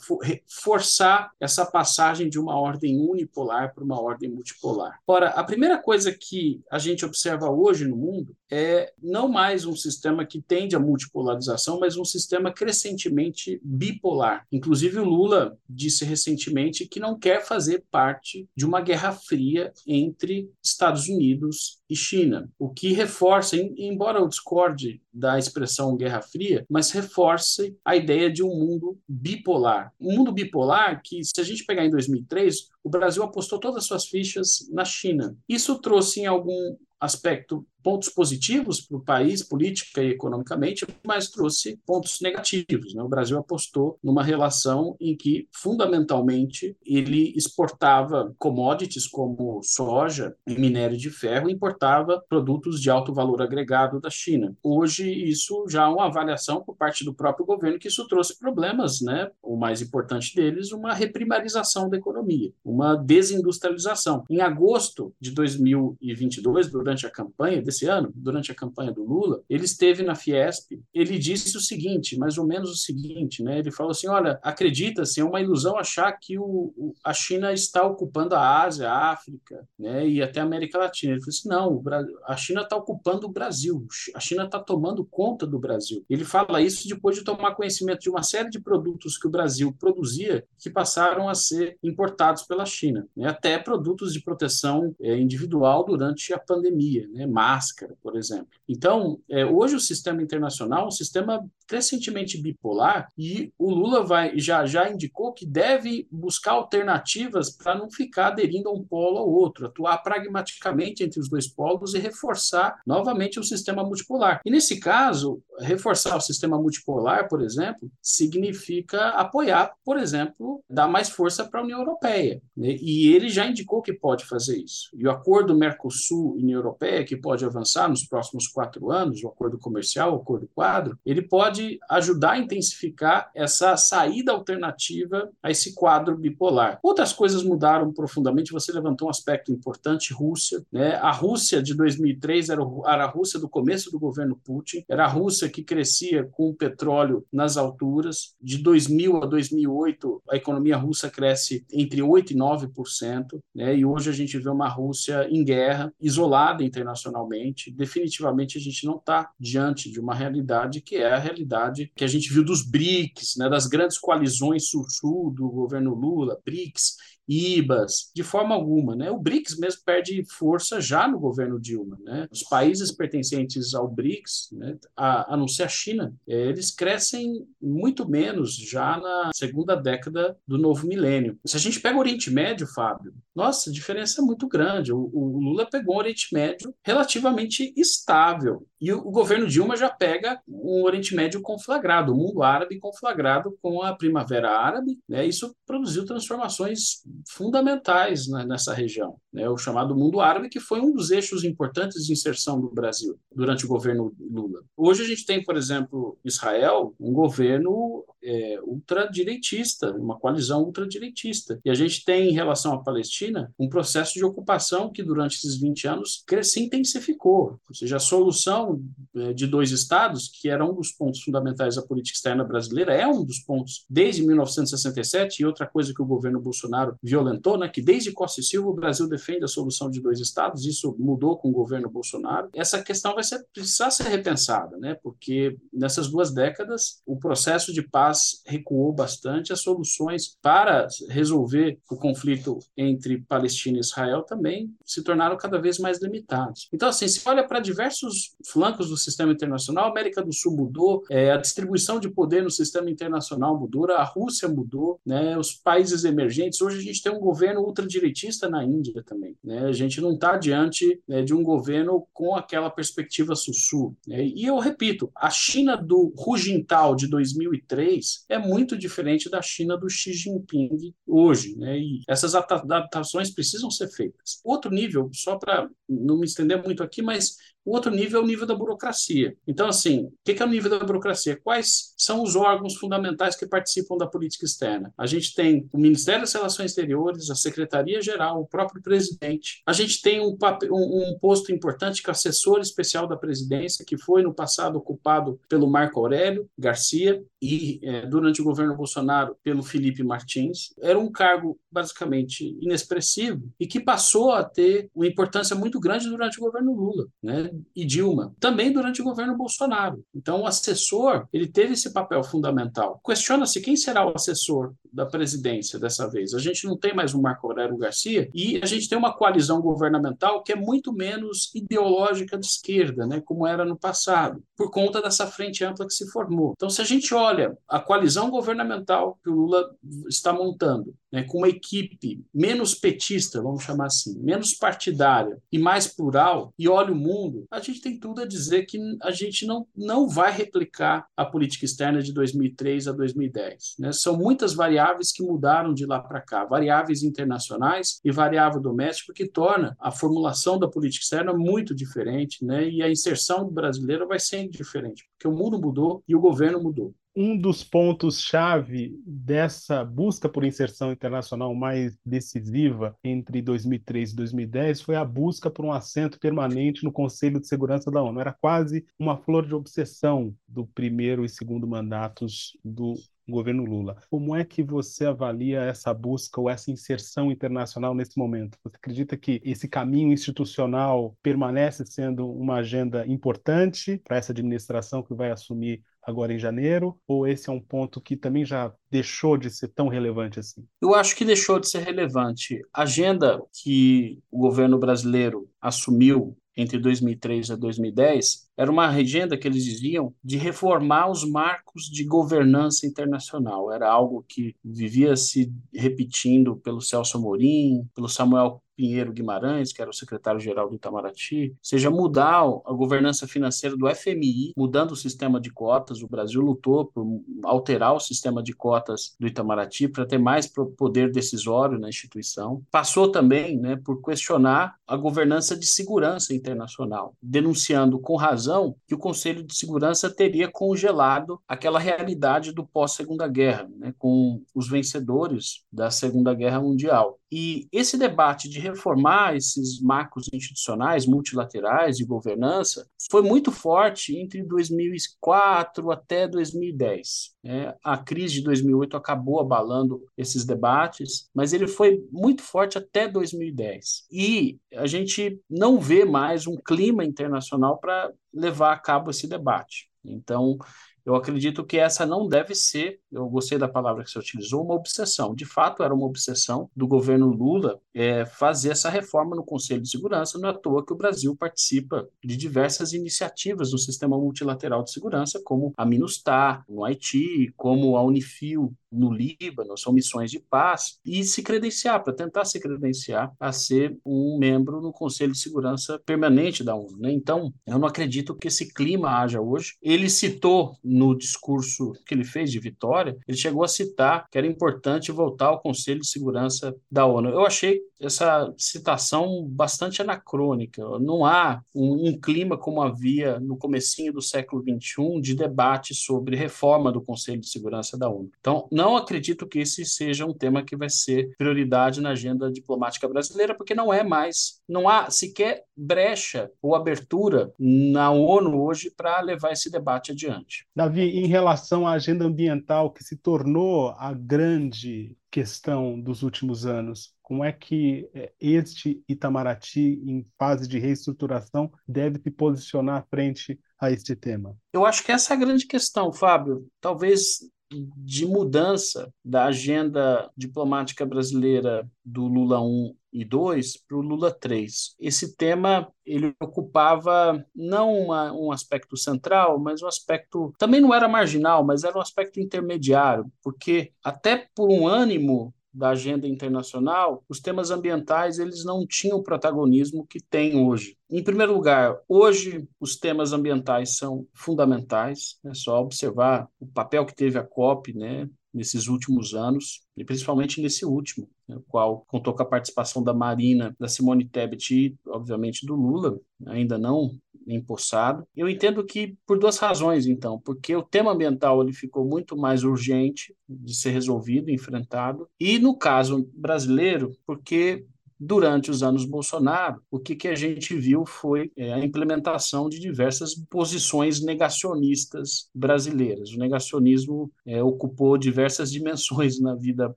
forçar 0.48 1.32
essa 1.40 1.66
passagem 1.66 2.30
de 2.30 2.40
uma 2.40 2.56
ordem 2.56 3.00
unipolar 3.00 3.74
para 3.74 3.84
uma 3.84 4.00
ordem 4.00 4.30
multipolar. 4.30 5.00
Ora, 5.08 5.30
a 5.30 5.44
primeira 5.44 5.78
coisa 5.78 6.12
que 6.12 6.62
a 6.70 6.78
gente 6.78 7.06
observa 7.06 7.50
hoje 7.50 7.88
no 7.88 7.96
mundo 7.96 8.36
é 8.52 8.94
não 9.02 9.30
mais 9.30 9.66
um 9.66 9.76
sistema 9.76 10.26
que 10.26 10.42
tende 10.42 10.76
à 10.76 10.80
multipolarização, 10.80 11.80
mas 11.80 11.98
um 11.98 12.06
sistema 12.06 12.52
crescentemente 12.52 13.60
bipolar. 13.64 14.46
Inclusive, 14.52 15.00
o 15.00 15.06
Lula 15.06 15.58
disse 15.68 16.04
recentemente 16.04 16.86
que 16.86 17.00
não 17.00 17.18
quer 17.18 17.46
fazer 17.46 17.86
parte 17.90 18.48
de 18.56 18.66
uma 18.66 18.82
guerra 18.82 19.14
fria 19.14 19.71
entre 19.88 20.50
Estados 20.63 21.08
Unidos 21.08 21.80
e 21.90 21.96
China, 21.96 22.50
o 22.58 22.70
que 22.70 22.94
reforça, 22.94 23.56
embora 23.56 24.20
eu 24.20 24.28
discorde 24.28 25.01
da 25.13 25.38
expressão 25.38 25.96
Guerra 25.96 26.22
Fria, 26.22 26.66
mas 26.70 26.92
reforça 26.92 27.70
a 27.84 27.96
ideia 27.96 28.32
de 28.32 28.44
um 28.44 28.50
mundo 28.50 28.98
bipolar. 29.08 29.94
Um 30.00 30.16
mundo 30.18 30.32
bipolar 30.32 31.01
que, 31.04 31.22
se 31.24 31.40
a 31.40 31.44
gente 31.44 31.66
pegar 31.66 31.86
em 31.86 31.90
2003, 31.90 32.70
o 32.84 32.90
Brasil 32.90 33.24
apostou 33.24 33.60
todas 33.60 33.78
as 33.78 33.86
suas 33.86 34.06
fichas 34.06 34.70
na 34.72 34.86
China. 34.86 35.36
Isso 35.48 35.80
trouxe 35.80 36.22
em 36.22 36.25
algum 36.25 36.75
aspecto 37.00 37.66
pontos 37.84 38.10
positivos 38.10 38.82
para 38.82 38.98
o 38.98 39.04
país, 39.04 39.44
política 39.44 40.04
e 40.04 40.12
economicamente, 40.12 40.86
mas 41.06 41.30
trouxe 41.30 41.80
pontos 41.86 42.20
negativos. 42.22 42.94
Né? 42.94 43.04
O 43.04 43.10
Brasil 43.10 43.38
apostou 43.38 43.98
numa 44.04 44.24
relação 44.24 44.96
em 45.00 45.16
que, 45.16 45.48
fundamentalmente, 45.54 46.76
ele 46.86 47.34
exportava 47.36 48.34
commodities 48.38 49.08
como 49.08 49.62
soja 49.64 50.36
e 50.48 50.56
minério 50.56 50.98
de 50.98 51.10
ferro 51.10 51.50
importava 51.50 52.24
produtos 52.30 52.82
de 52.82 52.90
alto 52.90 53.14
valor 53.14 53.42
agregado 53.42 54.00
da 54.00 54.10
China. 54.10 54.56
Hoje, 54.64 55.12
isso 55.12 55.66
já 55.70 55.84
é 55.84 55.88
uma 55.88 56.06
avaliação 56.06 56.64
por 56.64 56.76
parte 56.76 57.04
do 57.04 57.14
próprio 57.14 57.46
governo 57.46 57.80
que 57.80 57.88
isso 57.88 58.08
trouxe 58.08 58.38
problemas, 58.38 59.02
né? 59.02 59.30
o 59.42 59.58
mais 59.58 59.82
importante 59.82 60.36
deles, 60.36 60.72
uma 60.72 60.94
reprimarização 60.94 61.90
da 61.90 61.98
economia, 61.98 62.52
uma 62.64 62.96
desindustrialização. 62.96 64.24
Em 64.30 64.42
agosto 64.42 65.14
de 65.20 65.32
2022, 65.32 66.70
durante 66.70 67.06
a 67.06 67.10
campanha, 67.10 67.62
desse 67.72 67.88
ano, 67.88 68.12
durante 68.13 68.51
a 68.51 68.56
campanha 68.56 68.92
do 68.92 69.04
Lula, 69.04 69.42
ele 69.50 69.63
esteve 69.63 70.04
na 70.04 70.13
Fiesp, 70.13 70.80
ele 70.94 71.18
disse 71.18 71.56
o 71.58 71.62
seguinte, 71.62 72.18
mais 72.18 72.38
ou 72.38 72.46
menos 72.46 72.70
o 72.70 72.75
seguinte, 72.75 73.42
né? 73.42 73.60
Ele 73.60 73.72
falou 73.72 73.92
assim, 73.92 74.08
olha, 74.08 74.40
acredita-se, 74.44 75.22
é 75.22 75.24
uma 75.24 75.40
ilusão 75.40 75.78
achar 75.78 76.12
que 76.12 76.38
o, 76.38 76.74
o, 76.75 76.94
a 77.04 77.13
China 77.13 77.54
está 77.54 77.84
ocupando 77.86 78.36
a 78.36 78.63
Ásia, 78.63 78.90
a 78.90 79.12
África, 79.12 79.66
né? 79.80 80.08
E 80.08 80.22
até 80.22 80.42
a 80.42 80.44
América 80.44 80.78
Latina. 80.78 81.13
Ele 81.13 81.22
falou 81.22 81.30
assim, 81.30 81.50
não, 81.50 81.84
a 82.28 82.36
China 82.36 82.62
está 82.62 82.75
ocupando 82.75 83.28
o 83.28 83.32
Brasil, 83.32 83.88
a 84.13 84.20
China 84.20 84.44
está 84.44 84.60
tomando 84.60 85.06
conta 85.06 85.48
do 85.48 85.58
Brasil. 85.58 86.04
Ele 86.10 86.25
fala 86.25 86.62
isso 86.62 86.88
depois 86.88 87.16
de 87.16 87.24
tomar 87.24 87.56
conhecimento 87.56 88.01
de 88.01 88.10
uma 88.10 88.24
série 88.24 88.50
de 88.50 88.60
produtos 88.60 89.18
que 89.18 89.28
o 89.28 89.32
Brasil 89.32 89.74
produzia 89.80 90.44
que 90.60 90.70
passaram 90.70 91.30
a 91.30 91.36
ser 91.36 91.78
importados 91.82 92.44
pela 92.44 92.66
China, 92.66 93.08
né? 93.16 93.30
até 93.30 93.58
produtos 93.58 94.13
de 94.13 94.22
proteção 94.22 94.96
é, 95.00 95.18
individual 95.18 95.86
durante 95.86 96.34
a 96.34 96.40
pandemia, 96.40 97.08
né? 97.08 97.25
Máscara, 97.62 97.96
por 98.01 98.18
exemplo. 98.18 98.48
Então, 98.68 99.20
é, 99.30 99.46
hoje 99.46 99.75
o 99.75 99.80
sistema 99.80 100.22
internacional 100.22 100.86
é 100.86 100.88
um 100.88 100.91
sistema 100.91 101.48
crescentemente 101.68 102.41
bipolar 102.41 103.08
e 103.18 103.53
o 103.58 103.70
Lula 103.70 104.03
vai 104.03 104.38
já 104.38 104.65
já 104.65 104.89
indicou 104.89 105.32
que 105.32 105.46
deve 105.46 106.08
buscar 106.12 106.51
alternativas 106.51 107.50
para 107.50 107.75
não 107.75 107.89
ficar 107.89 108.27
aderindo 108.27 108.68
a 108.68 108.74
um 108.74 108.84
polo 108.84 109.20
ao 109.20 109.30
outro, 109.30 109.68
atuar 109.68 110.00
pragmaticamente 110.00 111.03
entre 111.03 111.20
os 111.20 111.30
dois 111.30 111.48
polos 111.48 111.94
e 111.94 112.00
reforçar 112.00 112.82
novamente 112.86 113.39
o 113.39 113.44
sistema 113.44 113.84
multipolar. 113.84 114.41
E 114.44 114.51
nesse 114.51 114.80
caso, 114.80 115.41
reforçar 115.60 116.18
o 116.18 116.22
sistema 116.22 116.60
multipolar, 116.60 117.30
por 117.30 117.41
exemplo, 117.41 117.89
significa 118.01 119.10
apoiar, 119.10 119.74
por 119.86 119.98
exemplo, 119.98 120.63
dar 120.70 120.88
mais 120.88 121.10
força 121.10 121.46
para 121.46 121.60
a 121.60 121.63
União 121.63 121.80
Europeia. 121.80 122.41
Né? 122.58 122.75
E 122.82 123.13
ele 123.13 123.30
já 123.30 123.46
indicou 123.46 123.82
que 123.82 123.94
pode 123.94 124.25
fazer 124.25 124.58
isso. 124.58 124.89
E 124.94 125.06
o 125.06 125.12
acordo 125.12 125.56
Mercosul-União 125.56 126.60
Europeia, 126.60 127.06
que 127.06 127.15
pode 127.15 127.46
avançar 127.51 127.89
nos 127.89 128.03
próximos 128.03 128.48
quatro 128.48 128.91
anos, 128.91 129.24
o 129.24 129.27
acordo 129.27 129.58
comercial, 129.58 130.13
o 130.13 130.22
acordo 130.22 130.50
quadro, 130.53 130.98
ele 131.05 131.22
pode 131.22 131.79
ajudar 131.89 132.31
a 132.31 132.39
intensificar 132.39 133.29
essa 133.36 133.77
saída 133.77 134.31
alternativa 134.31 135.29
a 135.43 135.51
esse 135.51 135.75
quadro 135.75 136.17
bipolar. 136.17 136.79
Outras 136.81 137.13
coisas 137.13 137.43
mudaram 137.43 137.91
profundamente. 137.93 138.51
Você 138.51 138.72
levantou 138.72 139.08
um 139.08 139.12
aspecto 139.12 139.51
importante, 139.51 140.13
Rússia. 140.13 140.63
Né? 140.72 140.96
A 140.96 141.12
Rússia 141.12 141.62
de 141.62 141.75
2003 141.75 142.50
era, 142.50 142.62
a 142.62 143.05
Rússia 143.05 143.39
do 143.39 143.50
começo 143.50 143.91
do 143.91 144.00
governo 144.00 144.39
Putin, 144.43 144.84
era 144.89 145.05
a 145.05 145.08
Rússia 145.08 145.50
que 145.50 145.63
crescia 145.63 146.27
com 146.31 146.50
o 146.50 146.55
petróleo 146.55 147.25
nas 147.31 147.58
alturas. 147.58 148.36
De 148.41 148.58
2000 148.58 149.24
a 149.24 149.25
2008, 149.25 150.24
a 150.29 150.36
economia 150.36 150.77
russa 150.77 151.10
cresce 151.10 151.65
entre 151.72 152.01
8% 152.01 152.31
e 152.31 152.36
9%, 152.36 153.39
né? 153.53 153.75
e 153.75 153.86
hoje 153.86 154.10
a 154.10 154.13
gente 154.13 154.38
vê 154.38 154.50
uma 154.50 154.67
Rússia 154.67 155.27
em 155.29 155.43
guerra, 155.43 155.93
isolada 156.00 156.63
internacionalmente. 156.63 157.41
Definitivamente 157.72 158.58
a 158.58 158.62
gente 158.62 158.86
não 158.86 158.98
está 158.98 159.32
diante 159.40 159.92
de 159.92 160.00
uma 160.00 160.14
realidade 160.14 160.82
que 160.82 160.96
é 160.96 161.14
a 161.14 161.20
realidade 161.20 161.92
que 161.96 162.04
a 162.04 162.08
gente 162.08 162.32
viu 162.32 162.44
dos 162.44 162.62
BRICS, 162.64 163.36
né? 163.38 163.50
das 163.50 163.68
grandes 163.68 163.98
coalizões 163.98 164.70
sul-sul 164.70 165.32
do 165.32 165.50
governo 165.50 165.94
Lula, 165.94 166.40
BRICS, 166.46 166.96
IBAs, 167.32 168.12
de 168.14 168.24
forma 168.24 168.54
alguma. 168.54 168.96
Né? 168.96 169.10
O 169.10 169.20
BRICS 169.20 169.58
mesmo 169.58 169.82
perde 169.86 170.24
força 170.26 170.82
já 170.82 171.08
no 171.08 171.20
governo 171.20 171.60
Dilma. 171.60 171.98
Né? 172.04 172.28
Os 172.32 172.44
países 172.44 172.92
pertencentes 172.92 173.74
ao 173.74 173.88
BRICS, 173.88 174.50
né, 174.52 174.78
a, 174.96 175.34
a 175.34 175.38
não 175.38 175.48
ser 175.48 175.64
a 175.64 175.68
China, 175.68 176.14
é, 176.28 176.48
eles 176.48 176.72
crescem 176.72 177.48
muito 177.62 178.08
menos 178.08 178.56
já 178.56 178.98
na 178.98 179.32
segunda 179.34 179.76
década 179.76 180.38
do 180.48 180.58
novo 180.58 180.88
milênio. 180.88 181.40
Se 181.46 181.56
a 181.56 181.60
gente 181.60 181.80
pega 181.80 181.96
o 181.96 182.00
Oriente 182.00 182.30
Médio, 182.30 182.68
Fábio, 182.68 183.14
nossa, 183.34 183.70
a 183.70 183.74
diferença 183.74 184.22
é 184.22 184.26
muito 184.26 184.48
grande. 184.48 184.92
O, 184.92 185.10
o 185.14 185.40
Lula 185.40 185.66
pegou 185.66 185.96
um 185.96 186.00
Oriente 186.00 186.34
Médio 186.34 186.74
relativamente 186.84 187.74
estável. 187.78 188.68
E 188.80 188.92
o, 188.92 189.00
o 189.00 189.12
governo 189.12 189.48
Dilma 189.48 189.78
já 189.78 189.90
pega 189.90 190.42
um 190.48 190.84
Oriente 190.84 191.16
Médio 191.16 191.42
conflagrado, 191.42 192.14
o 192.14 192.18
mundo 192.18 192.44
árabe 192.44 192.80
conflagrado 192.80 193.58
com 193.62 193.82
a 193.82 193.96
Primavera 193.96 194.52
Árabe. 194.52 195.00
Né? 195.08 195.26
Isso 195.26 195.56
produziu 195.66 196.06
transformações 196.06 197.04
fundamentais 197.30 198.28
né, 198.28 198.46
nessa 198.46 198.74
região. 198.74 199.18
Né, 199.32 199.50
o 199.50 199.58
chamado 199.58 199.96
mundo 199.96 200.20
árabe, 200.20 200.50
que 200.50 200.60
foi 200.60 200.80
um 200.80 200.94
dos 200.94 201.12
eixos 201.12 201.44
importantes 201.44 202.06
de 202.06 202.13
inserção 202.13 202.60
do 202.60 202.70
Brasil 202.70 203.20
durante 203.34 203.66
o 203.66 203.68
governo 203.68 204.13
Lula. 204.20 204.62
Hoje 204.75 205.04
a 205.04 205.06
gente 205.06 205.25
tem, 205.25 205.44
por 205.44 205.56
exemplo, 205.56 206.18
Israel, 206.24 206.94
um 207.00 207.13
governo 207.13 208.06
é, 208.24 208.60
ultradireitista, 208.63 209.92
uma 209.96 210.18
coalizão 210.18 210.63
ultradireitista. 210.63 211.60
E 211.63 211.70
a 211.70 211.74
gente 211.74 212.04
tem, 212.06 212.30
em 212.30 212.34
relação 212.34 212.74
à 212.74 212.84
Palestina, 212.84 213.54
um 213.60 213.70
processo 213.70 214.13
de 214.13 214.24
ocupação 214.24 214.92
que 214.92 215.04
durante 215.04 215.38
esses 215.38 215.60
20 215.60 215.88
anos 215.88 216.24
se 216.44 216.60
intensificou. 216.62 217.60
Ou 217.68 217.75
seja, 217.75 217.98
a 217.98 218.00
solução 218.00 218.82
é, 219.16 219.34
de 219.34 219.48
dois 219.48 219.72
estados, 219.72 220.30
que 220.30 220.50
era 220.50 220.66
um 220.66 220.74
dos 220.74 220.92
pontos 220.92 221.22
fundamentais 221.22 221.75
da 221.75 221.82
política 221.82 222.16
externa 222.16 222.44
brasileira, 222.44 222.94
é 222.94 223.08
um 223.08 223.24
dos 223.24 223.40
pontos 223.40 223.86
desde 223.90 224.25
1967, 224.25 225.42
e 225.42 225.46
outra 225.46 225.68
coisa 225.68 225.94
que 225.94 226.01
o 226.01 226.06
governo 226.06 226.40
Bolsonaro 226.40 226.96
violentou, 227.01 227.58
né, 227.58 227.68
que 227.68 227.82
desde 227.82 228.12
Costa 228.12 228.42
e 228.42 228.44
Silva 228.44 228.70
o 228.70 228.74
Brasil 228.74 229.08
defende 229.08 229.44
a 229.44 229.48
solução 229.48 229.90
de 229.90 230.01
dois 230.01 230.20
estados, 230.20 230.66
isso 230.66 230.96
mudou 231.00 231.38
com 231.38 231.50
o 231.50 231.54
governo 231.54 231.90
Bolsonaro. 231.90 232.50
Essa 232.54 232.82
questão 232.82 233.13
vai 233.13 233.24
ser, 233.24 233.46
precisar 233.54 233.92
ser 233.92 234.04
repensada, 234.04 234.78
né, 234.78 234.96
porque 235.01 235.58
nessas 235.74 236.10
duas 236.10 236.34
décadas 236.34 237.01
o 237.06 237.18
processo 237.18 237.74
de 237.74 237.82
paz 237.82 238.11
paz 238.12 238.41
recuou 238.46 238.91
bastante, 238.91 239.53
as 239.53 239.62
soluções 239.62 240.38
para 240.41 240.88
resolver 241.10 241.80
o 241.89 241.96
conflito 241.96 242.60
entre 242.75 243.22
Palestina 243.22 243.77
e 243.77 243.80
Israel 243.80 244.24
também 244.24 244.70
se 244.86 245.03
tornaram 245.03 245.38
cada 245.38 245.60
vez 245.60 245.80
mais 245.80 246.01
limitados. 246.01 246.68
Então, 246.74 246.89
assim, 246.89 247.08
se 247.08 247.22
olha 247.27 247.48
para 247.48 247.60
diversos 247.60 248.36
flancos 248.46 248.89
do 248.89 248.98
sistema 248.98 249.32
internacional, 249.32 249.86
a 249.86 249.89
América 249.89 250.24
do 250.24 250.34
Sul 250.34 250.56
mudou, 250.56 251.03
é, 251.10 251.32
a 251.32 251.38
distribuição 251.38 252.00
de 252.00 252.10
poder 252.10 252.44
no 252.44 252.51
sistema 252.51 252.89
internacional 252.89 253.58
mudou, 253.58 253.89
a 253.91 254.03
Rússia 254.03 254.48
mudou, 254.48 255.00
né, 255.06 255.38
os 255.38 255.53
países 255.53 256.03
emergentes. 256.03 256.62
Hoje 256.62 256.77
a 256.77 256.82
gente 256.82 257.01
tem 257.01 257.12
um 257.12 257.20
governo 257.20 257.62
ultradireitista 257.62 258.50
na 258.50 258.63
Índia 258.63 259.03
também. 259.06 259.36
Né, 259.44 259.65
a 259.65 259.72
gente 259.72 260.01
não 260.01 260.13
está 260.13 260.38
diante 260.38 261.01
né, 261.08 261.22
de 261.22 261.34
um 261.34 261.44
governo 261.44 262.06
com 262.13 262.36
aquela 262.36 262.70
perspectiva 262.70 263.36
sussu. 263.36 263.96
Né, 264.06 264.25
e 264.25 264.46
eu 264.46 264.60
repito, 264.60 265.10
a 265.15 265.30
China 265.30 265.75
do 265.75 266.13
Hu 266.18 266.38
Jintao 266.38 266.96
de 266.96 267.08
2003 267.08 268.00
é 268.29 268.38
muito 268.38 268.77
diferente 268.77 269.29
da 269.29 269.41
China 269.41 269.77
do 269.77 269.89
Xi 269.89 270.13
Jinping 270.13 270.93
hoje, 271.08 271.55
né? 271.58 271.77
E 271.77 272.01
essas 272.08 272.36
adaptações 272.36 273.31
precisam 273.31 273.70
ser 273.70 273.89
feitas. 273.89 274.39
Outro 274.43 274.72
nível, 274.72 275.10
só 275.13 275.38
para 275.38 275.70
não 275.88 276.17
me 276.17 276.25
estender 276.25 276.62
muito 276.63 276.84
aqui, 276.84 277.01
mas 277.01 277.38
o 277.63 277.74
outro 277.74 277.91
nível 277.91 278.22
é 278.22 278.24
o 278.24 278.27
nível 278.27 278.46
da 278.46 278.56
burocracia. 278.56 279.36
Então, 279.48 279.68
assim, 279.68 280.06
o 280.06 280.13
que 280.24 280.41
é 280.41 280.46
o 280.46 280.50
nível 280.50 280.70
da 280.70 280.80
burocracia? 280.80 281.39
Quais 281.41 281.94
são 281.98 282.24
os 282.24 282.36
órgãos 282.36 282.75
fundamentais 282.75 283.36
que 283.36 283.46
participam 283.46 283.98
da 283.98 284.08
política 284.08 284.46
externa? 284.46 284.94
A 284.98 285.06
gente 285.06 285.34
tem 285.34 285.68
o 285.72 285.77
Ministério 285.77 286.22
das 286.22 286.34
Relações 286.34 286.72
Exteriores, 286.72 287.30
a 287.30 287.36
Secretaria-Geral, 287.36 288.41
o 288.41 288.48
próprio 288.48 288.82
presidente. 288.82 289.62
A 289.65 289.74
gente 289.74 290.01
tem 290.01 290.20
um, 290.20 290.38
um, 290.72 291.12
um, 291.12 291.20
posto 291.20 291.51
importante 291.51 292.01
que 292.01 292.10
é 292.10 292.12
o 292.12 292.15
assessor 292.15 292.60
especial 292.60 293.08
da 293.08 293.15
presidência, 293.15 293.86
que 293.86 293.98
foi 293.98 294.24
no 294.24 294.34
passado 294.34 294.77
ocupado 294.77 295.39
pelo 295.48 295.70
Marco 295.70 296.00
Aurélio 296.00 296.50
Garcia 296.58 297.24
e, 297.41 297.80
é, 297.84 298.06
durante 298.06 298.41
o 298.41 298.44
governo 298.44 298.75
Bolsonaro, 298.75 299.36
pelo 299.44 299.63
Felipe 299.63 300.03
Martins. 300.03 300.74
Era 300.82 300.98
um 300.98 301.12
cargo 301.12 301.60
basicamente 301.72 302.58
inexpressivo 302.62 303.51
e 303.60 303.68
que 303.68 303.80
passou 303.80 304.32
a 304.32 304.44
ter 304.44 304.89
uma 304.96 305.08
importância 305.08 305.56
muito 305.56 305.80
grande 305.80 306.10
durante 306.10 306.39
o 306.39 306.41
governo 306.41 306.74
Lula. 306.74 307.08
Né? 307.22 307.50
E 307.75 307.86
Dilma, 307.86 308.34
também 308.39 308.72
durante 308.72 309.01
o 309.01 309.03
governo 309.03 309.38
Bolsonaro. 309.38 310.03
Então, 310.13 310.41
o 310.41 310.48
assessor 310.48 311.27
ele 311.31 311.48
teve 311.48 311.74
esse 311.74 311.91
papel 311.91 312.24
fundamental. 312.24 313.00
Questiona-se 313.05 313.62
quem 313.62 313.75
será 313.75 314.05
o 314.05 314.13
assessor 314.15 314.74
da 314.91 315.05
presidência 315.05 315.79
dessa 315.79 316.10
vez. 316.10 316.34
A 316.34 316.39
gente 316.39 316.65
não 316.65 316.77
tem 316.77 316.93
mais 316.93 317.13
um 317.13 317.22
Marco 317.22 317.48
Aurélio 317.48 317.77
Garcia 317.77 318.29
e 318.34 318.60
a 318.62 318.65
gente 318.65 318.89
tem 318.89 318.98
uma 318.98 319.13
coalizão 319.13 319.62
governamental 319.62 320.43
que 320.43 320.51
é 320.51 320.55
muito 320.55 320.91
menos 320.91 321.53
ideológica 321.55 322.38
de 322.38 322.46
esquerda, 322.46 323.05
né, 323.08 323.22
como 323.22 323.48
era 323.48 323.63
no 323.63 323.77
passado, 323.77 324.43
por 324.58 324.70
conta 324.70 325.01
dessa 325.01 325.27
frente 325.27 325.63
ampla 325.63 325.88
que 325.88 325.93
se 325.93 326.10
formou. 326.12 326.53
Então, 326.55 326.70
se 326.70 326.81
a 326.81 326.86
gente 326.86 327.13
olha 327.13 327.58
a 327.67 327.79
coalizão 327.79 328.29
governamental 328.29 329.17
que 329.24 329.29
o 329.29 329.34
Lula 329.34 329.75
está 330.08 330.34
montando, 330.34 330.93
né, 331.12 331.24
com 331.24 331.39
uma 331.39 331.50
equipe 331.50 332.24
menos 332.34 332.74
petista, 332.74 333.41
vamos 333.41 333.63
chamar 333.63 333.88
assim, 333.88 334.18
menos 334.20 334.53
partidária 334.53 335.38
e 335.51 335.60
mais 335.60 335.88
plural, 335.88 336.53
e 336.58 336.68
olha 336.68 336.94
o 336.94 336.96
mundo, 336.96 337.46
a 337.51 337.60
gente 337.60 337.82
tem 337.82 338.00
tudo 338.00 338.22
a 338.22 338.25
dizer 338.25 338.65
que 338.65 338.80
a 339.01 339.12
gente 339.12 339.46
não, 339.46 339.68
não 339.75 340.08
vai 340.08 340.32
replicar 340.32 341.08
a 341.15 341.25
política 341.25 341.65
externa 341.65 342.01
de 342.01 342.13
2003 342.13 342.88
a 342.88 342.91
2010. 342.91 343.75
Né? 343.79 343.92
São 343.92 344.18
muitas 344.18 344.53
variáveis 344.53 345.12
que 345.12 345.24
mudaram 345.24 345.74
de 345.74 345.86
lá 345.86 346.00
para 346.00 346.22
cá, 346.22 346.46
variáveis 346.46 347.03
internacionais 347.03 348.00
e 348.03 348.12
variável 348.12 348.62
doméstica, 348.62 349.14
que 349.14 349.27
torna 349.27 349.75
a 349.79 349.92
formulação 349.92 350.57
da 350.57 350.68
política 350.68 351.03
externa 351.03 351.33
muito 351.33 351.75
diferente, 351.75 352.46
né? 352.46 352.70
e 352.70 352.81
a 352.81 352.90
inserção 352.90 353.46
do 353.46 353.51
brasileiro 353.51 354.07
vai 354.07 354.20
ser 354.20 354.48
diferente, 354.50 355.05
porque 355.12 355.27
o 355.27 355.38
mundo 355.38 355.59
mudou 355.59 356.03
e 356.07 356.16
o 356.16 356.20
governo 356.20 356.62
mudou 356.62 356.94
um 357.16 357.38
dos 357.38 357.64
pontos-chave 357.64 358.98
dessa 359.06 359.84
busca 359.84 360.30
por 360.30 360.44
inserção 360.44 360.92
internacional 360.92 361.54
mais 361.54 361.98
decisiva 362.06 362.96
entre 363.04 363.42
2003 363.42 364.12
e 364.12 364.16
2010 364.16 364.82
foi 364.82 364.96
a 364.96 365.04
busca 365.04 365.50
por 365.50 365.66
um 365.66 365.74
assento 365.74 366.20
permanente 366.20 366.84
no 366.84 366.92
Conselho 366.92 367.40
de 367.40 367.48
Segurança 367.48 367.92
da 367.92 368.02
ONU. 368.02 368.20
Era 368.20 368.34
quase 368.34 368.86
uma 368.98 369.18
flor 369.18 369.46
de 369.46 369.54
obsessão 369.54 370.34
do 370.48 370.66
primeiro 370.66 371.26
e 371.26 371.30
segundo 371.30 371.68
mandatos 371.68 372.58
do 372.64 372.94
governo 373.28 373.64
Lula. 373.64 373.98
Como 374.10 374.36
é 374.36 374.44
que 374.44 374.64
você 374.64 375.06
avalia 375.06 375.62
essa 375.62 375.94
busca 375.94 376.40
ou 376.40 376.50
essa 376.50 376.72
inserção 376.72 377.32
internacional 377.32 377.94
nesse 377.94 378.18
momento? 378.18 378.58
Você 378.64 378.76
acredita 378.76 379.18
que 379.18 379.42
esse 379.44 379.68
caminho 379.68 380.12
institucional 380.12 381.16
permanece 381.22 381.86
sendo 381.86 382.30
uma 382.30 382.56
agenda 382.56 383.06
importante 383.08 384.02
para 384.04 384.18
essa 384.18 384.32
administração 384.32 385.04
que 385.04 385.14
vai 385.14 385.32
assumir 385.32 385.82
agora 386.03 386.33
em 386.33 386.40
janeiro? 386.40 386.98
Ou 387.07 387.27
esse 387.27 387.50
é 387.50 387.53
um 387.53 387.59
ponto 387.59 388.01
que 388.01 388.16
também 388.16 388.46
já 388.46 388.74
deixou 388.90 389.37
de 389.37 389.50
ser 389.50 389.70
tão 389.70 389.87
relevante 389.87 390.40
assim? 390.40 390.66
Eu 390.81 390.96
acho 390.96 391.16
que 391.16 391.25
deixou 391.25 391.59
de 391.59 391.70
ser 391.70 391.83
relevante. 391.83 392.61
A 392.74 392.83
agenda 392.83 393.42
que 393.61 394.20
o 394.31 394.40
governo 394.40 394.77
brasileiro 394.77 395.50
assumiu 395.61 396.37
entre 396.55 396.77
2003 396.77 397.50
e 397.50 397.55
2010 397.55 398.50
era 398.57 398.72
uma 398.72 398.90
agenda 398.90 399.37
que 399.37 399.48
eles 399.48 399.64
diziam 399.64 400.14
de 400.24 400.37
reformar 400.37 401.09
os 401.09 401.24
marcos 401.27 401.83
de 401.85 402.03
governança 402.03 402.85
internacional. 402.85 403.72
Era 403.72 403.90
algo 403.90 404.25
que 404.27 404.55
vivia 404.64 405.16
se 405.16 405.51
repetindo 405.74 406.57
pelo 406.57 406.81
Celso 406.81 407.18
Amorim, 407.18 407.87
pelo 407.96 408.09
Samuel 408.09 408.61
Pinheiro 408.81 409.13
Guimarães, 409.13 409.72
que 409.72 409.79
era 409.79 409.91
o 409.91 409.94
secretário-geral 409.94 410.67
do 410.67 410.74
Itamaraty, 410.74 411.55
seja 411.61 411.91
mudar 411.91 412.41
a 412.65 412.74
governança 412.74 413.27
financeira 413.27 413.77
do 413.77 413.87
FMI, 413.87 414.53
mudando 414.57 414.94
o 414.94 414.96
sistema 414.96 415.39
de 415.39 415.51
cotas. 415.51 416.01
O 416.01 416.07
Brasil 416.07 416.41
lutou 416.41 416.85
por 416.87 417.05
alterar 417.44 417.94
o 417.94 418.00
sistema 418.00 418.41
de 418.41 418.53
cotas 418.53 419.15
do 419.20 419.27
Itamaraty 419.27 419.87
para 419.87 420.03
ter 420.03 420.17
mais 420.17 420.48
poder 420.48 421.11
decisório 421.11 421.77
na 421.77 421.89
instituição. 421.89 422.63
Passou 422.72 423.11
também 423.11 423.55
né, 423.55 423.75
por 423.75 424.01
questionar 424.01 424.74
a 424.87 424.98
governança 424.98 425.55
de 425.55 425.67
segurança 425.67 426.33
internacional, 426.33 427.13
denunciando 427.22 428.00
com 428.00 428.15
razão 428.15 428.75
que 428.87 428.96
o 428.96 428.98
Conselho 428.98 429.44
de 429.44 429.55
Segurança 429.55 430.09
teria 430.09 430.50
congelado 430.51 431.39
aquela 431.48 431.77
realidade 431.77 432.51
do 432.51 432.65
pós-Segunda 432.65 433.27
Guerra, 433.27 433.70
né, 433.77 433.94
com 434.00 434.41
os 434.55 434.67
vencedores 434.67 435.63
da 435.72 435.91
Segunda 435.91 436.33
Guerra 436.33 436.59
Mundial. 436.59 437.20
E 437.31 437.70
esse 437.72 437.98
debate 437.98 438.50
de 438.50 438.59
reformar 438.72 439.36
esses 439.36 439.81
marcos 439.81 440.27
institucionais 440.34 441.05
multilaterais 441.05 441.98
de 441.98 442.05
governança 442.05 442.88
foi 443.10 443.22
muito 443.22 443.51
forte 443.51 444.18
entre 444.18 444.44
2004 444.44 445.92
até 445.92 446.27
2010. 446.27 447.36
É, 447.44 447.75
a 447.84 447.98
crise 447.98 448.36
de 448.36 448.44
2008 448.44 448.98
acabou 448.98 449.40
abalando 449.40 450.03
esses 450.18 450.46
debates, 450.46 451.29
mas 451.34 451.53
ele 451.53 451.68
foi 451.68 452.03
muito 452.12 452.42
forte 452.42 452.77
até 452.77 453.07
2010. 453.07 454.05
E 454.12 454.60
a 454.75 454.88
gente 454.88 455.40
não 455.50 455.79
vê 455.79 456.05
mais 456.05 456.48
um 456.48 456.55
clima 456.55 457.03
internacional 457.03 457.79
para 457.79 458.12
levar 458.34 458.74
a 458.74 458.79
cabo 458.79 459.12
esse 459.12 459.27
debate. 459.27 459.90
Então, 460.03 460.57
eu 461.05 461.16
acredito 461.16 461.66
que 461.66 461.77
essa 461.77 462.05
não 462.05 462.27
deve 462.27 462.53
ser, 462.55 463.00
eu 463.11 463.27
gostei 463.29 463.57
da 463.57 463.68
palavra 463.68 464.03
que 464.03 464.11
você 464.11 464.20
utilizou, 464.20 464.64
uma 464.64 464.75
obsessão. 464.75 465.33
De 465.33 465.46
fato, 465.46 465.83
era 465.83 465.94
uma 465.94 466.05
obsessão 466.05 466.70
do 466.75 466.87
governo 466.87 467.27
Lula 467.27 467.79
é, 467.94 468.25
fazer 468.25 468.70
essa 468.72 468.90
reforma 468.90 469.35
no 469.35 469.44
Conselho 469.44 469.81
de 469.81 469.90
Segurança. 469.90 470.37
Não 470.37 470.50
é 470.50 470.51
à 470.51 470.55
toa 470.55 470.85
que 470.85 470.94
o 470.94 470.98
Brasil 470.98 471.35
participa 471.35 472.07
de 472.24 472.37
diversas 472.37 472.94
iniciativas 472.94 473.72
no 473.72 473.77
sistema 473.77 474.18
multilateral 474.18 474.83
de 474.83 474.92
segurança, 474.92 475.42
como 475.44 475.74
a 475.77 475.85
MINUSTAH, 475.85 476.66
no 476.70 476.85
Haiti, 476.85 477.53
como 477.57 477.98
a 477.98 478.03
Unifil 478.03 478.74
no 478.92 479.12
Líbano, 479.12 479.77
são 479.77 479.94
missões 479.94 480.30
de 480.30 480.40
paz, 480.40 481.00
e 481.06 481.24
se 481.24 481.42
credenciar, 481.42 482.04
para 482.04 482.14
tentar 482.14 482.46
se 482.46 482.60
credenciar 482.60 483.32
a 483.40 483.51
ser 483.51 483.98
um 484.06 484.38
membro 484.38 484.82
no 484.82 484.92
Conselho 484.92 485.32
de 485.32 485.40
Segurança 485.40 486.00
Permanente 486.06 486.64
da 486.64 486.75
ONU. 486.75 486.98
Né? 486.98 487.12
Então, 487.12 487.54
eu 487.66 487.80
não 487.80 487.88
acredito 487.88 488.36
que 488.36 488.48
esse 488.48 488.74
clima 488.74 489.20
haja 489.20 489.42
hoje. 489.42 489.75
Ele 489.82 490.10
citou 490.10 490.77
no 490.84 491.16
discurso 491.16 491.94
que 492.06 492.14
ele 492.14 492.24
fez 492.24 492.51
de 492.51 492.60
vitória, 492.60 493.18
ele 493.27 493.38
chegou 493.38 493.64
a 493.64 493.68
citar 493.68 494.27
que 494.30 494.38
era 494.38 494.48
importante 494.48 495.12
voltar 495.12 495.48
ao 495.48 495.62
Conselho 495.62 496.01
de 496.01 496.08
Segurança 496.08 496.75
da 496.92 497.06
ONU. 497.06 497.30
Eu 497.30 497.46
achei 497.46 497.82
essa 498.00 498.54
citação 498.58 499.48
bastante 499.48 500.01
anacrônica. 500.01 500.82
Não 501.00 501.24
há 501.24 501.62
um, 501.74 502.10
um 502.10 502.20
clima 502.20 502.58
como 502.58 502.82
havia 502.82 503.40
no 503.40 503.58
comecinho 503.58 504.12
do 504.12 504.22
século 504.22 504.64
XXI 504.64 505.22
de 505.22 505.36
debate 505.36 505.94
sobre 505.94 506.36
reforma 506.36 506.92
do 506.92 507.01
Conselho 507.01 507.40
de 507.40 507.50
Segurança 507.50 507.98
da 507.98 508.10
ONU. 508.10 508.32
Então, 508.40 508.68
não 508.81 508.98
acredito 508.98 509.48
que 509.48 509.59
esse 509.59 509.85
seja 509.85 510.25
um 510.25 510.33
tema 510.33 510.65
que 510.65 510.75
vai 510.75 510.89
ser 510.89 511.29
prioridade 511.37 512.01
na 512.01 512.09
agenda 512.09 512.51
diplomática 512.51 513.07
brasileira, 513.07 513.53
porque 513.53 513.75
não 513.75 513.94
é 513.94 514.03
mais, 514.03 514.59
não 514.67 514.89
há 514.89 515.07
sequer 515.11 515.63
brecha 515.77 516.50
ou 516.59 516.74
abertura 516.74 517.53
na 517.59 518.09
ONU 518.09 518.59
hoje 518.59 518.91
para 518.98 519.22
levar 519.22 519.51
esse 519.51 519.70
debate 519.70 520.13
adiante. 520.13 520.65
Davi, 520.75 521.03
em 521.03 521.27
relação 521.27 521.85
à 521.85 521.91
agenda 521.91 522.25
ambiental 522.25 522.91
que 522.91 523.03
se 523.03 523.15
tornou 523.15 523.89
a 524.00 524.13
grande 524.13 525.15
questão 525.29 526.00
dos 526.00 526.24
últimos 526.24 526.65
anos, 526.65 527.13
como 527.22 527.44
é 527.44 527.51
que 527.51 528.09
é, 528.15 528.33
este 528.41 529.01
Itamaraty, 529.07 530.01
em 530.05 530.25
fase 530.39 530.67
de 530.67 530.79
reestruturação, 530.79 531.72
deve 531.87 532.20
se 532.20 532.31
posicionar 532.31 533.05
frente 533.09 533.59
a 533.79 533.91
este 533.91 534.15
tema? 534.15 534.57
Eu 534.74 534.85
acho 534.85 535.03
que 535.03 535.11
essa 535.11 535.33
é 535.33 535.37
a 535.37 535.39
grande 535.39 535.67
questão, 535.67 536.11
Fábio. 536.11 536.67
Talvez 536.81 537.39
de 537.72 538.25
mudança 538.25 539.14
da 539.24 539.46
agenda 539.46 540.29
diplomática 540.36 541.05
brasileira 541.05 541.90
do 542.03 542.27
Lula 542.27 542.62
1 542.62 542.96
e 543.14 543.25
2 543.25 543.77
para 543.88 543.98
o 543.98 544.01
Lula 544.01 544.31
3. 544.31 544.96
Esse 545.00 545.36
tema 545.36 545.92
ele 546.05 546.34
ocupava 546.42 547.46
não 547.55 547.94
uma, 547.94 548.31
um 548.34 548.51
aspecto 548.51 548.96
central, 548.98 549.60
mas 549.60 549.81
um 549.81 549.88
aspecto 549.88 550.53
também 550.57 550.81
não 550.81 550.94
era 550.94 551.07
marginal, 551.07 551.64
mas 551.64 551.84
era 551.84 551.98
um 551.98 552.01
aspecto 552.01 552.40
intermediário, 552.40 553.31
porque 553.44 553.92
até 554.03 554.48
por 554.55 554.70
um 554.70 554.88
ânimo 554.88 555.53
da 555.74 555.90
agenda 555.90 556.27
internacional, 556.27 557.24
os 557.29 557.40
temas 557.40 557.72
ambientais 557.72 558.40
eles 558.40 558.66
não 558.66 558.86
tinham 558.86 559.18
o 559.18 559.24
protagonismo 559.24 560.05
que 560.05 560.20
têm 560.20 560.57
hoje. 560.57 560.98
Em 561.10 561.24
primeiro 561.24 561.53
lugar, 561.53 561.98
hoje 562.07 562.68
os 562.79 562.96
temas 562.98 563.34
ambientais 563.34 563.98
são 563.98 564.27
fundamentais, 564.34 565.38
é 565.46 565.53
só 565.53 565.81
observar 565.81 566.48
o 566.60 566.66
papel 566.66 567.05
que 567.05 567.16
teve 567.16 567.38
a 567.38 567.44
COP, 567.44 567.94
né, 567.94 568.29
nesses 568.53 568.88
últimos 568.88 569.34
anos, 569.34 569.81
e 569.96 570.03
principalmente 570.03 570.62
nesse 570.62 570.86
último, 570.86 571.29
né, 571.48 571.55
o 571.55 571.62
qual 571.62 572.05
contou 572.07 572.34
com 572.34 572.44
a 572.44 572.46
participação 572.46 573.01
da 573.01 573.14
Marina, 573.14 573.75
da 573.79 573.88
Simone 573.88 574.25
Tebet 574.25 574.74
e, 574.75 574.96
obviamente, 575.07 575.66
do 575.66 575.75
Lula, 575.75 576.20
ainda 576.48 576.77
não 576.77 577.12
empossado. 577.48 578.25
Eu 578.36 578.48
entendo 578.50 578.84
que 578.84 579.16
por 579.25 579.38
duas 579.38 579.58
razões, 579.58 580.06
então, 580.06 580.40
porque 580.40 580.75
o 580.75 580.84
tema 580.84 581.12
ambiental 581.12 581.62
ele 581.62 581.74
ficou 581.74 582.06
muito 582.06 582.38
mais 582.38 582.64
urgente 582.64 583.36
de 583.48 583.75
ser 583.75 583.92
resolvido, 583.92 584.50
enfrentado, 584.50 585.27
e 585.40 585.60
no 585.60 585.77
caso 585.77 586.30
brasileiro, 586.34 587.12
porque 587.25 587.86
durante 588.24 588.70
os 588.70 588.84
anos 588.84 589.03
Bolsonaro, 589.03 589.81
o 589.90 589.98
que, 589.98 590.16
que 590.16 590.27
a 590.27 590.36
gente 590.36 590.75
viu 590.75 591.07
foi 591.07 591.51
é, 591.57 591.74
a 591.74 591.84
implementação 591.84 592.70
de 592.70 592.79
diversas 592.79 593.34
posições 593.50 594.24
negacionistas 594.24 595.50
brasileiras. 595.55 596.31
O 596.31 596.38
negacionismo 596.38 597.31
é, 597.44 597.64
ocupou 597.64 598.20
diversas 598.20 598.70
dimensões 598.72 599.40
na 599.42 599.55
vida 599.55 599.96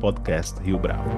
@podcastRioBravo. 0.00 1.08